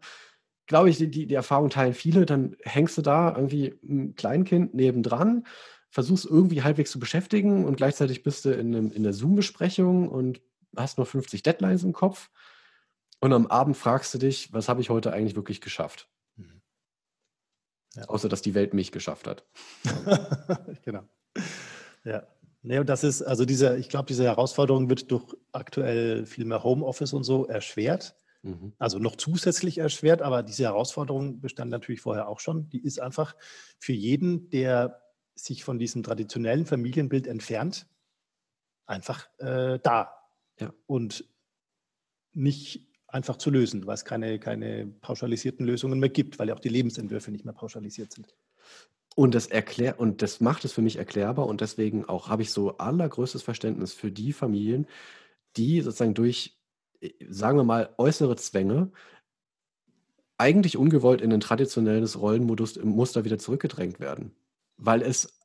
[0.67, 4.75] glaube ich, die, die, die Erfahrung teilen viele, dann hängst du da irgendwie ein Kleinkind
[4.75, 5.47] nebendran,
[5.89, 10.41] versuchst irgendwie halbwegs zu beschäftigen und gleichzeitig bist du in, einem, in der Zoom-Besprechung und
[10.77, 12.29] hast nur 50 Deadlines im Kopf
[13.21, 16.09] und am Abend fragst du dich, was habe ich heute eigentlich wirklich geschafft?
[16.37, 16.63] Mhm.
[17.95, 18.05] Ja.
[18.05, 19.45] Außer, dass die Welt mich geschafft hat.
[20.85, 21.03] genau.
[22.05, 22.27] Ja.
[22.63, 26.65] Nee, und das ist, also diese, ich glaube, diese Herausforderung wird durch aktuell viel mehr
[26.65, 28.17] Homeoffice und so erschwert.
[28.43, 28.73] Mhm.
[28.79, 32.69] Also noch zusätzlich erschwert, aber diese Herausforderung bestand natürlich vorher auch schon.
[32.69, 33.37] Die ist einfach
[33.79, 35.03] für jeden, der
[35.35, 37.87] sich von diesem traditionellen Familienbild entfernt,
[38.87, 40.13] einfach äh, da.
[40.59, 40.73] Ja.
[40.87, 41.25] Und
[42.33, 46.61] nicht einfach zu lösen, weil es keine, keine pauschalisierten Lösungen mehr gibt, weil ja auch
[46.61, 48.35] die Lebensentwürfe nicht mehr pauschalisiert sind.
[49.17, 52.53] Und das erklär und das macht es für mich erklärbar und deswegen auch habe ich
[52.53, 54.87] so allergrößtes Verständnis für die Familien,
[55.57, 56.57] die sozusagen durch,
[57.01, 58.93] äh, sagen wir mal, äußere Zwänge
[60.37, 64.37] eigentlich ungewollt in ein traditionelles Rollenmuster wieder zurückgedrängt werden,
[64.77, 65.41] weil es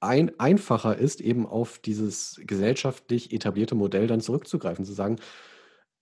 [0.00, 5.16] ein, einfacher ist, eben auf dieses gesellschaftlich etablierte Modell dann zurückzugreifen, zu sagen,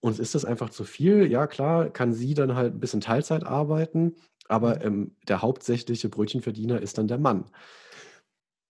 [0.01, 1.31] uns ist das einfach zu viel.
[1.31, 4.15] Ja, klar, kann sie dann halt ein bisschen Teilzeit arbeiten,
[4.47, 4.81] aber mhm.
[4.81, 7.45] ähm, der hauptsächliche Brötchenverdiener ist dann der Mann.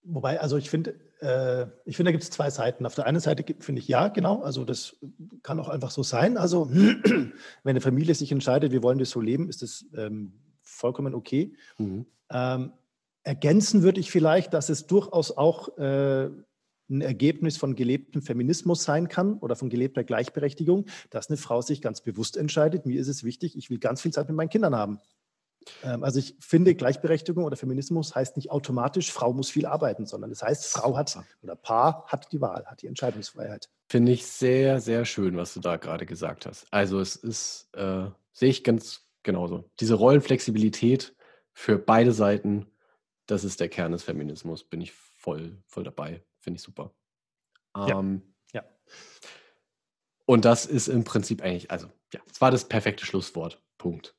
[0.03, 2.85] Wobei, also ich finde, äh, ich finde, da gibt es zwei Seiten.
[2.85, 4.97] Auf der einen Seite finde ich ja, genau, also das
[5.43, 6.37] kann auch einfach so sein.
[6.37, 7.31] Also wenn
[7.63, 11.53] eine Familie sich entscheidet, wir wollen das so leben, ist das ähm, vollkommen okay.
[11.77, 12.07] Mhm.
[12.31, 12.73] Ähm,
[13.23, 16.29] ergänzen würde ich vielleicht, dass es durchaus auch äh,
[16.91, 21.81] ein Ergebnis von gelebtem Feminismus sein kann oder von gelebter Gleichberechtigung, dass eine Frau sich
[21.81, 24.75] ganz bewusst entscheidet, mir ist es wichtig, ich will ganz viel Zeit mit meinen Kindern
[24.75, 24.99] haben.
[25.83, 30.29] Ähm, also ich finde, Gleichberechtigung oder Feminismus heißt nicht automatisch, Frau muss viel arbeiten, sondern
[30.29, 33.69] das heißt, Frau hat oder Paar hat die Wahl, hat die Entscheidungsfreiheit.
[33.89, 36.65] Finde ich sehr, sehr schön, was du da gerade gesagt hast.
[36.71, 39.69] Also es ist, äh, sehe ich ganz genauso.
[39.79, 41.15] Diese Rollenflexibilität
[41.53, 42.67] für beide Seiten,
[43.25, 46.23] das ist der Kern des Feminismus, bin ich voll, voll dabei.
[46.41, 46.91] Finde ich super.
[47.75, 48.23] Ähm,
[48.53, 48.61] ja.
[48.61, 48.69] ja.
[50.25, 53.61] Und das ist im Prinzip eigentlich, also ja, es war das perfekte Schlusswort.
[53.77, 54.15] Punkt.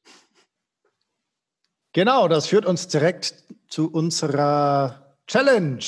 [1.92, 5.84] Genau, das führt uns direkt zu unserer Challenge.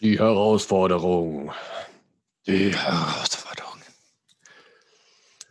[0.00, 1.52] Die Herausforderung.
[2.46, 3.37] Die Herausforderung.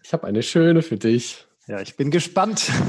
[0.08, 1.48] Ich habe eine schöne für dich.
[1.68, 2.72] Ja, ich bin gespannt.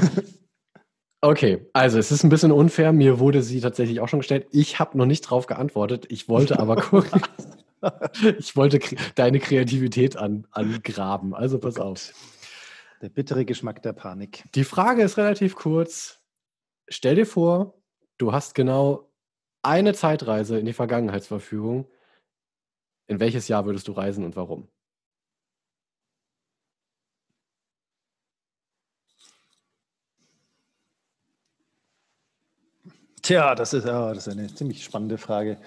[1.21, 2.93] Okay, also es ist ein bisschen unfair.
[2.93, 4.47] Mir wurde sie tatsächlich auch schon gestellt.
[4.51, 6.05] Ich habe noch nicht drauf geantwortet.
[6.07, 7.21] Ich wollte aber gucken.
[8.39, 8.79] ich wollte
[9.15, 11.35] deine Kreativität an, angraben.
[11.35, 12.13] Also oh pass oh auf.
[13.01, 14.45] Der bittere Geschmack der Panik.
[14.55, 16.21] Die Frage ist relativ kurz.
[16.87, 17.73] Stell dir vor,
[18.17, 19.11] du hast genau
[19.61, 21.85] eine Zeitreise in die Vergangenheit zur Verfügung.
[23.07, 24.69] In welches Jahr würdest du reisen und warum?
[33.29, 35.59] Tja, das ist, oh, das ist eine ziemlich spannende Frage.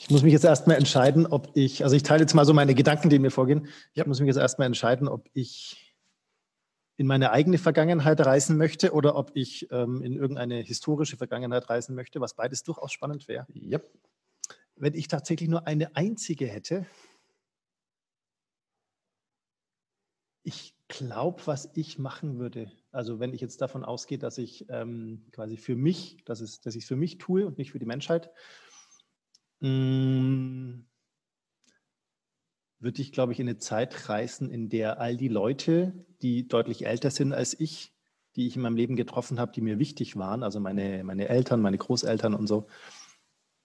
[0.00, 2.74] Ich muss mich jetzt erstmal entscheiden, ob ich, also ich teile jetzt mal so meine
[2.74, 3.68] Gedanken, die mir vorgehen.
[3.92, 4.04] Ich ja.
[4.04, 5.94] muss mich jetzt erstmal entscheiden, ob ich
[6.96, 11.94] in meine eigene Vergangenheit reisen möchte oder ob ich ähm, in irgendeine historische Vergangenheit reisen
[11.94, 13.46] möchte, was beides durchaus spannend wäre.
[13.54, 13.78] Ja.
[14.74, 16.84] Wenn ich tatsächlich nur eine einzige hätte,
[20.42, 25.26] ich glaube, was ich machen würde, also wenn ich jetzt davon ausgehe, dass ich ähm,
[25.32, 27.86] quasi für mich, dass, es, dass ich es für mich tue und nicht für die
[27.86, 28.30] Menschheit,
[29.60, 30.80] mm,
[32.78, 36.84] würde ich, glaube ich, in eine Zeit reisen, in der all die Leute, die deutlich
[36.84, 37.94] älter sind als ich,
[38.36, 41.62] die ich in meinem Leben getroffen habe, die mir wichtig waren, also meine, meine Eltern,
[41.62, 42.66] meine Großeltern und so,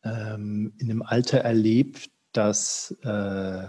[0.03, 3.67] ähm, in einem Alter erlebt, dass äh,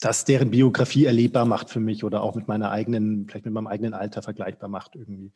[0.00, 3.66] das deren Biografie erlebbar macht für mich oder auch mit meiner eigenen, vielleicht mit meinem
[3.66, 5.32] eigenen Alter vergleichbar macht irgendwie.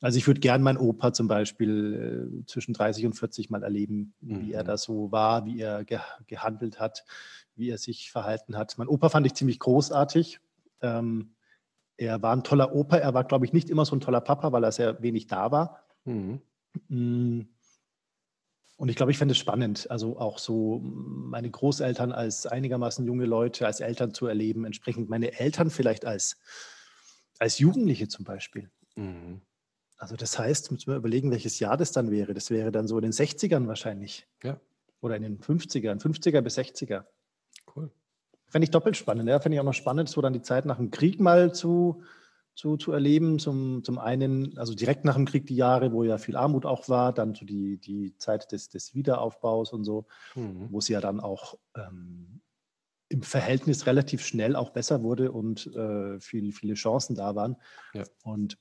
[0.00, 4.14] Also ich würde gern meinen Opa zum Beispiel äh, zwischen 30 und 40 mal erleben,
[4.20, 4.40] mhm.
[4.40, 4.66] wie er mhm.
[4.66, 7.04] da so war, wie er ge gehandelt hat,
[7.54, 8.78] wie er sich verhalten hat.
[8.78, 10.40] Mein Opa fand ich ziemlich großartig.
[10.80, 11.34] Ähm,
[11.98, 12.96] er war ein toller Opa.
[12.96, 15.52] Er war, glaube ich, nicht immer so ein toller Papa, weil er sehr wenig da
[15.52, 15.84] war.
[16.04, 16.40] Mhm.
[16.88, 17.40] Mm.
[18.80, 23.26] Und ich glaube, ich fände es spannend, also auch so meine Großeltern als einigermaßen junge
[23.26, 26.38] Leute, als Eltern zu erleben, entsprechend meine Eltern vielleicht als,
[27.38, 28.70] als Jugendliche zum Beispiel.
[28.96, 29.42] Mhm.
[29.98, 32.32] Also das heißt, müssen wir überlegen, welches Jahr das dann wäre.
[32.32, 34.26] Das wäre dann so in den 60ern wahrscheinlich.
[34.42, 34.58] Ja.
[35.02, 37.04] Oder in den 50ern, 50er bis 60er.
[37.76, 37.90] Cool.
[38.48, 39.28] Fände ich doppelt spannend.
[39.28, 42.02] Ja, fände ich auch noch spannend, so dann die Zeit nach dem Krieg mal zu,
[42.60, 43.38] zu, zu erleben.
[43.38, 46.88] Zum, zum einen, also direkt nach dem Krieg die Jahre, wo ja viel Armut auch
[46.90, 50.68] war, dann so die, die Zeit des, des Wiederaufbaus und so, mhm.
[50.70, 52.42] wo sie ja dann auch ähm,
[53.08, 57.56] im Verhältnis relativ schnell auch besser wurde und äh, viel, viele Chancen da waren.
[57.94, 58.04] Ja.
[58.24, 58.58] Und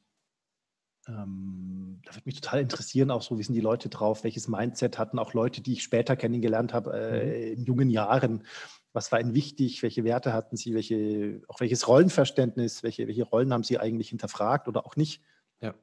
[1.08, 4.98] ähm, da würde mich total interessieren, auch so, wie sind die Leute drauf, welches Mindset
[4.98, 8.44] hatten auch Leute, die ich später kennengelernt habe, äh, in jungen Jahren.
[8.92, 9.84] Was war ihnen wichtig?
[9.84, 10.74] Welche Werte hatten sie?
[10.74, 12.84] Welche, auch welches Rollenverständnis?
[12.84, 15.22] Welche, welche Rollen haben sie eigentlich hinterfragt oder auch nicht?
[15.62, 15.76] Ja.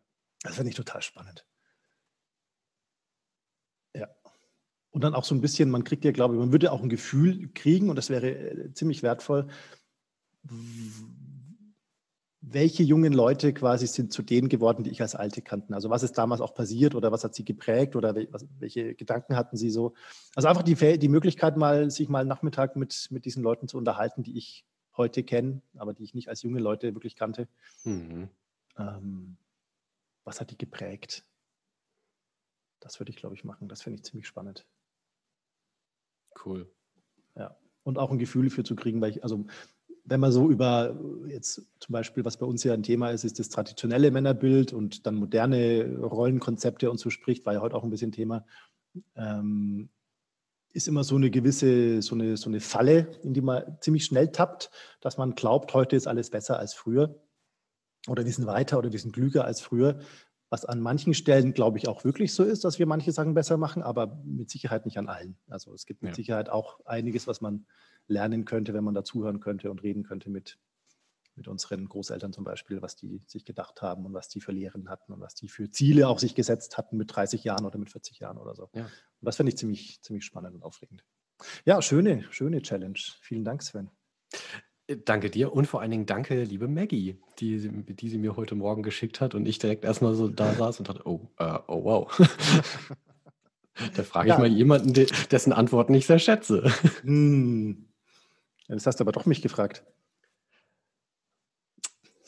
[0.43, 1.47] Das finde ich total spannend.
[3.95, 4.09] Ja.
[4.91, 6.89] Und dann auch so ein bisschen, man kriegt ja, glaube ich, man würde auch ein
[6.89, 9.49] Gefühl kriegen, und das wäre äh, ziemlich wertvoll,
[12.49, 15.75] welche jungen Leute quasi sind zu denen geworden, die ich als Alte kannten?
[15.75, 18.15] Also was ist damals auch passiert oder was hat sie geprägt oder
[18.61, 19.95] welche Gedanken hatten sie so?
[20.37, 24.23] Also einfach die, die Möglichkeit, mal sich mal Nachmittag mit, mit diesen Leuten zu unterhalten,
[24.23, 24.65] die ich
[24.97, 27.49] heute kenne, aber die ich nicht als junge Leute wirklich kannte.
[27.83, 28.29] Mhm.
[28.79, 29.37] Ähm,
[30.23, 31.25] was hat die geprägt?
[32.79, 33.69] Das würde ich, glaube ich, machen.
[33.69, 34.67] Das finde ich ziemlich spannend.
[36.45, 36.71] Cool.
[37.35, 37.57] Ja.
[37.83, 39.47] Und auch ein Gefühl dafür zu kriegen, weil ich, also
[40.07, 40.97] wenn man so über
[41.27, 45.07] jetzt zum Beispiel, was bei uns ja ein Thema ist, ist das traditionelle Männerbild und
[45.07, 48.47] dann moderne Rollenkonzepte und so spricht, war ja heute auch ein bisschen Thema,
[49.17, 49.89] ähm,
[50.73, 54.29] ist immer so eine gewisse, so eine, so eine Falle, in die man ziemlich schnell
[54.29, 57.19] tappt, dass man glaubt, heute ist alles besser als früher
[58.07, 59.99] oder wir sind weiter oder wir sind klüger als früher.
[60.49, 63.57] Was an manchen Stellen, glaube ich, auch wirklich so ist, dass wir manche Sachen besser
[63.57, 65.37] machen, aber mit Sicherheit nicht an allen.
[65.49, 66.15] Also es gibt mit ja.
[66.15, 67.67] Sicherheit auch einiges, was man
[68.09, 70.59] lernen könnte, wenn man dazuhören könnte und reden könnte mit,
[71.35, 74.89] mit unseren Großeltern zum Beispiel, was die sich gedacht haben und was die für Lehren
[74.89, 77.91] hatten und was die für Ziele auch sich gesetzt hatten mit 30 Jahren oder mit
[77.91, 78.71] 40 Jahren oder so.
[78.75, 78.85] Ja.
[78.85, 78.91] Und
[79.21, 81.05] das finde ich ziemlich, ziemlich spannend und aufregend.
[81.65, 82.99] Ja, schöne, schöne Challenge.
[83.21, 83.91] Vielen Dank, Sven.
[84.87, 88.55] Äh, danke dir und vor allen Dingen danke, liebe Maggie, die, die sie mir heute
[88.55, 91.85] Morgen geschickt hat und ich direkt erstmal so da saß und dachte, oh, uh, oh
[91.85, 92.19] wow.
[93.97, 94.39] da frage ich ja.
[94.39, 94.93] mal jemanden,
[95.31, 96.71] dessen Antworten ich sehr schätze.
[97.03, 97.86] Hm.
[98.69, 99.85] Das hast du aber doch mich gefragt.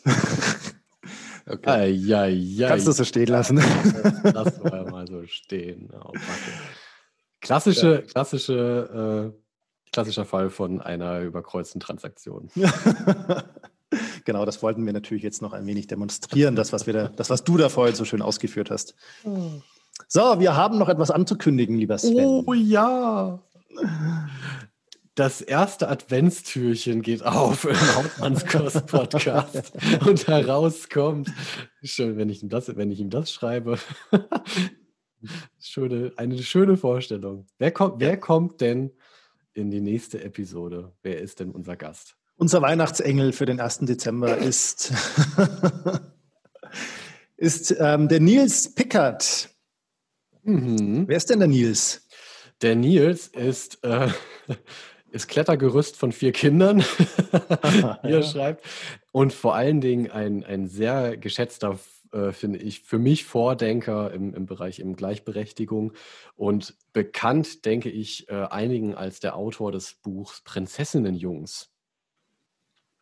[1.47, 1.70] okay.
[1.70, 2.68] Ai, ai, ai.
[2.68, 3.57] Kannst du so stehen lassen?
[4.22, 5.91] Lass mal, mal so stehen.
[5.93, 6.12] Oh,
[7.41, 8.01] klassische, ja.
[8.03, 12.51] klassische, äh, klassischer Fall von einer überkreuzten Transaktion.
[14.24, 17.30] genau, das wollten wir natürlich jetzt noch ein wenig demonstrieren, das, was, wir da, das,
[17.30, 18.95] was du da vorhin so schön ausgeführt hast.
[19.22, 19.62] Hm.
[20.07, 22.45] So, wir haben noch etwas anzukündigen, lieber Sven.
[22.47, 23.41] Oh ja.
[25.19, 29.73] Das erste Adventstürchen geht auf im Hauptmannskost-Podcast
[30.07, 31.33] und herauskommt,
[31.83, 33.81] schön, wenn ich ihm das, wenn ich ihm das schreibe.
[35.59, 37.47] schöne, eine schöne Vorstellung.
[37.59, 38.93] Wer kommt, wer kommt denn
[39.55, 40.93] in die nächste Episode?
[41.03, 42.14] Wer ist denn unser Gast?
[42.37, 43.79] Unser Weihnachtsengel für den 1.
[43.79, 44.93] Dezember ist,
[47.37, 49.49] ist ähm, der Nils Pickert.
[50.45, 51.09] Mhm.
[51.09, 52.07] Wer ist denn der Nils?
[52.62, 54.11] Der Nils ist äh,
[55.11, 56.80] ist Klettergerüst von vier Kindern,
[58.02, 58.64] wie er schreibt.
[59.12, 61.78] Und vor allen Dingen ein, ein sehr geschätzter,
[62.12, 65.92] äh, finde ich, für mich Vordenker im, im Bereich im Gleichberechtigung
[66.36, 71.70] und bekannt, denke ich, äh, einigen als der Autor des Buchs Prinzessinnenjungs.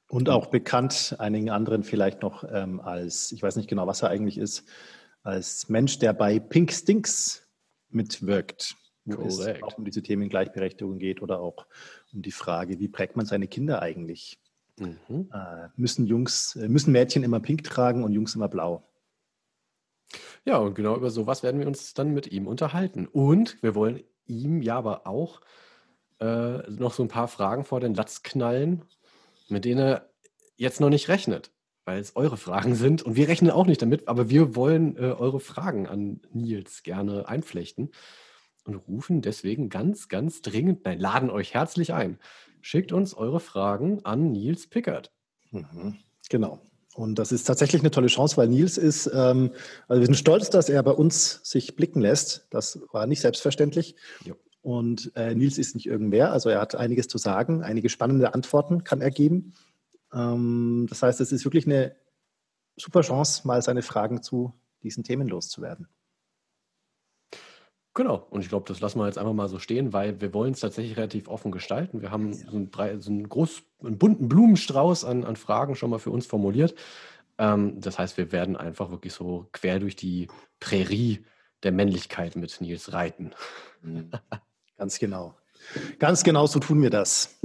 [0.09, 4.11] Und auch bekannt einigen anderen vielleicht noch ähm, als, ich weiß nicht genau, was er
[4.11, 4.65] eigentlich ist,
[5.23, 7.49] als Mensch, der bei Pink Stinks
[7.89, 8.77] mitwirkt
[9.07, 11.67] wo es auch um diese Themen Gleichberechtigung geht oder auch
[12.13, 14.41] um die Frage, wie prägt man seine Kinder eigentlich?
[14.79, 15.31] Mhm.
[15.33, 18.83] Äh, müssen Jungs, äh, müssen Mädchen immer pink tragen und Jungs immer blau?
[20.45, 23.07] Ja, und genau über sowas werden wir uns dann mit ihm unterhalten.
[23.07, 25.41] Und wir wollen ihm ja aber auch
[26.21, 28.85] äh, noch so ein paar Fragen vor den Latz knallen,
[29.49, 30.11] mit denen er
[30.57, 31.53] jetzt noch nicht rechnet,
[31.85, 33.03] weil es eure Fragen sind.
[33.03, 37.29] Und wir rechnen auch nicht damit, aber wir wollen äh, eure Fragen an Nils gerne
[37.29, 37.91] einflechten
[38.67, 42.19] und rufen deswegen ganz, ganz dringend, nein, laden euch herzlich ein.
[42.61, 45.13] Schickt uns eure Fragen an Nils Pickert.
[45.51, 45.97] Mhm,
[46.29, 46.61] genau.
[46.95, 49.51] Und das ist tatsächlich eine tolle Chance, weil Nils ist, ähm,
[49.87, 52.47] also wir sind stolz, dass er bei uns sich blicken lässt.
[52.51, 53.97] Das war nicht selbstverständlich.
[54.25, 54.35] Jo.
[54.63, 58.83] Und äh, Nils ist nicht irgendwer, also er hat einiges zu sagen, einige spannende Antworten
[58.83, 59.55] kann er geben.
[60.13, 61.95] Ähm, das heißt, es ist wirklich eine
[62.77, 65.87] super Chance, mal seine Fragen zu diesen Themen loszuwerden.
[67.97, 70.53] Genau, und ich glaube, das lassen wir jetzt einfach mal so stehen, weil wir wollen
[70.53, 72.03] es tatsächlich relativ offen gestalten.
[72.03, 75.99] Wir haben so einen, so einen, groß, einen bunten Blumenstrauß an, an, Fragen schon mal
[75.99, 76.75] für uns formuliert.
[77.39, 80.29] Ähm, das heißt, wir werden einfach wirklich so quer durch die
[80.61, 81.25] Prärie
[81.63, 83.33] der Männlichkeit mit Nils reiten.
[83.81, 84.11] Mhm.
[84.77, 85.35] Ganz genau.
[85.99, 87.39] Ganz genau so tun wir das.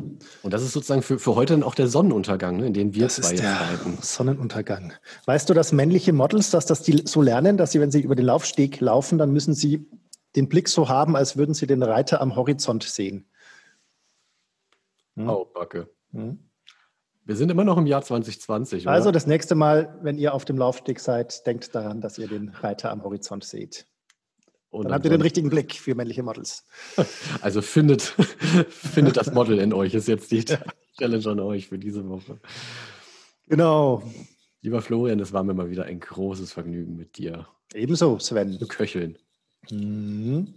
[0.44, 3.04] Und das ist sozusagen für, für heute dann auch der Sonnenuntergang, ne, in dem wir
[3.04, 3.98] das zwei ist der reiten.
[4.02, 4.92] Sonnenuntergang.
[5.28, 8.16] Weißt du, dass männliche Models, dass das die so lernen, dass sie, wenn sie über
[8.16, 9.88] den Laufsteg laufen, dann müssen sie
[10.36, 13.26] den Blick so haben, als würden sie den Reiter am Horizont sehen.
[15.16, 15.30] Hm?
[15.30, 15.90] Oh, Backe.
[16.12, 16.40] Hm?
[17.24, 18.84] Wir sind immer noch im Jahr 2020.
[18.84, 18.92] Oder?
[18.92, 22.50] Also das nächste Mal, wenn ihr auf dem Laufsteg seid, denkt daran, dass ihr den
[22.50, 23.86] Reiter am Horizont seht.
[24.70, 26.66] Und dann habt ihr den richtigen Blick für männliche Models.
[27.42, 28.02] Also findet,
[28.70, 30.46] findet das Model in euch, ist jetzt die
[30.98, 32.40] Challenge an euch für diese Woche.
[33.48, 34.02] Genau.
[34.62, 37.48] Lieber Florian, es war mir mal wieder ein großes Vergnügen mit dir.
[37.74, 38.58] Ebenso, Sven.
[38.58, 39.18] Zu köcheln.
[39.70, 40.56] Mhm.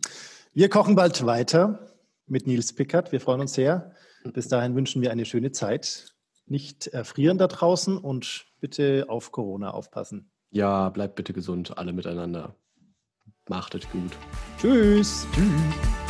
[0.53, 1.91] Wir kochen bald weiter
[2.27, 3.13] mit Nils Pickert.
[3.13, 3.93] Wir freuen uns sehr.
[4.33, 6.15] Bis dahin wünschen wir eine schöne Zeit.
[6.47, 10.31] Nicht erfrieren da draußen und bitte auf Corona aufpassen.
[10.51, 12.55] Ja, bleibt bitte gesund, alle miteinander.
[13.49, 14.13] Macht es gut.
[14.59, 15.27] Tschüss.
[15.35, 16.04] Tschüss.